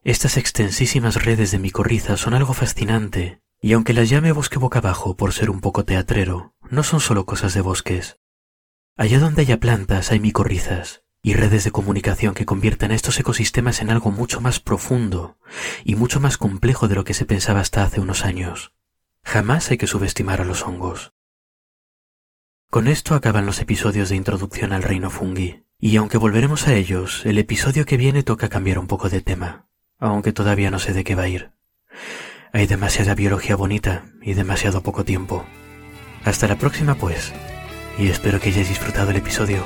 estas 0.03 0.38
extensísimas 0.38 1.25
redes 1.25 1.50
de 1.50 1.57
micorrizas 1.57 2.19
son 2.19 2.35
algo 2.35 2.53
fascinante 2.53 3.41
y 3.65 3.74
aunque 3.74 3.93
las 3.93 4.12
llame 4.12 4.31
bosque 4.31 4.60
boca 4.60 4.77
abajo 4.77 5.17
por 5.17 5.34
ser 5.34 5.50
un 5.50 5.60
poco 5.60 5.86
teatrero, 5.86 6.53
no 6.69 6.84
son 6.84 7.00
solo 7.00 7.25
cosas 7.25 7.55
de 7.55 7.62
bosques. 7.62 8.19
Allá 8.95 9.17
donde 9.17 9.41
haya 9.41 9.60
plantas 9.60 10.12
hay 10.12 10.19
micorrizas 10.19 11.01
y 11.24 11.34
redes 11.34 11.63
de 11.63 11.72
comunicación 11.72 12.36
que 12.36 12.45
conviertan 12.45 12.91
estos 12.91 13.19
ecosistemas 13.19 13.81
en 13.81 13.89
algo 13.89 14.12
mucho 14.12 14.39
más 14.39 14.60
profundo 14.60 15.39
y 15.84 15.95
mucho 15.95 16.19
más 16.19 16.38
complejo 16.38 16.88
de 16.88 16.93
lo 16.93 17.05
que 17.05 17.15
se 17.15 17.25
pensaba 17.25 17.60
hasta 17.60 17.84
hace 17.84 18.00
unos 18.00 18.24
años. 18.24 18.72
Jamás 19.24 19.72
hay 19.72 19.79
que 19.79 19.88
subestimar 19.88 20.41
a 20.41 20.45
los 20.45 20.62
hongos. 20.62 21.13
Con 22.70 22.87
esto 22.87 23.16
acaban 23.16 23.48
los 23.48 23.61
episodios 23.61 24.09
de 24.09 24.16
introducción 24.16 24.74
al 24.74 24.83
reino 24.83 25.09
fungi, 25.09 25.66
y 25.79 25.98
aunque 25.98 26.20
volveremos 26.20 26.68
a 26.68 26.75
ellos, 26.75 27.25
el 27.25 27.39
episodio 27.39 27.85
que 27.85 27.98
viene 27.98 28.22
toca 28.22 28.48
cambiar 28.48 28.77
un 28.77 28.85
poco 28.85 29.09
de 29.09 29.22
tema, 29.22 29.66
aunque 29.98 30.33
todavía 30.33 30.70
no 30.70 30.77
sé 30.77 30.94
de 30.94 31.03
qué 31.03 31.16
va 31.16 31.24
a 31.24 31.29
ir. 31.29 31.51
Hay 32.55 32.68
demasiada 32.68 33.15
biología 33.15 33.57
bonita 33.57 34.05
y 34.22 34.33
demasiado 34.33 34.79
poco 34.79 35.03
tiempo. 35.03 35.44
Hasta 36.24 36.48
la 36.48 36.55
próxima 36.55 36.96
pues, 36.96 37.33
y 37.98 38.07
espero 38.07 38.39
que 38.39 38.48
hayáis 38.48 38.70
disfrutado 38.70 39.11
el 39.11 39.18
episodio. 39.18 39.61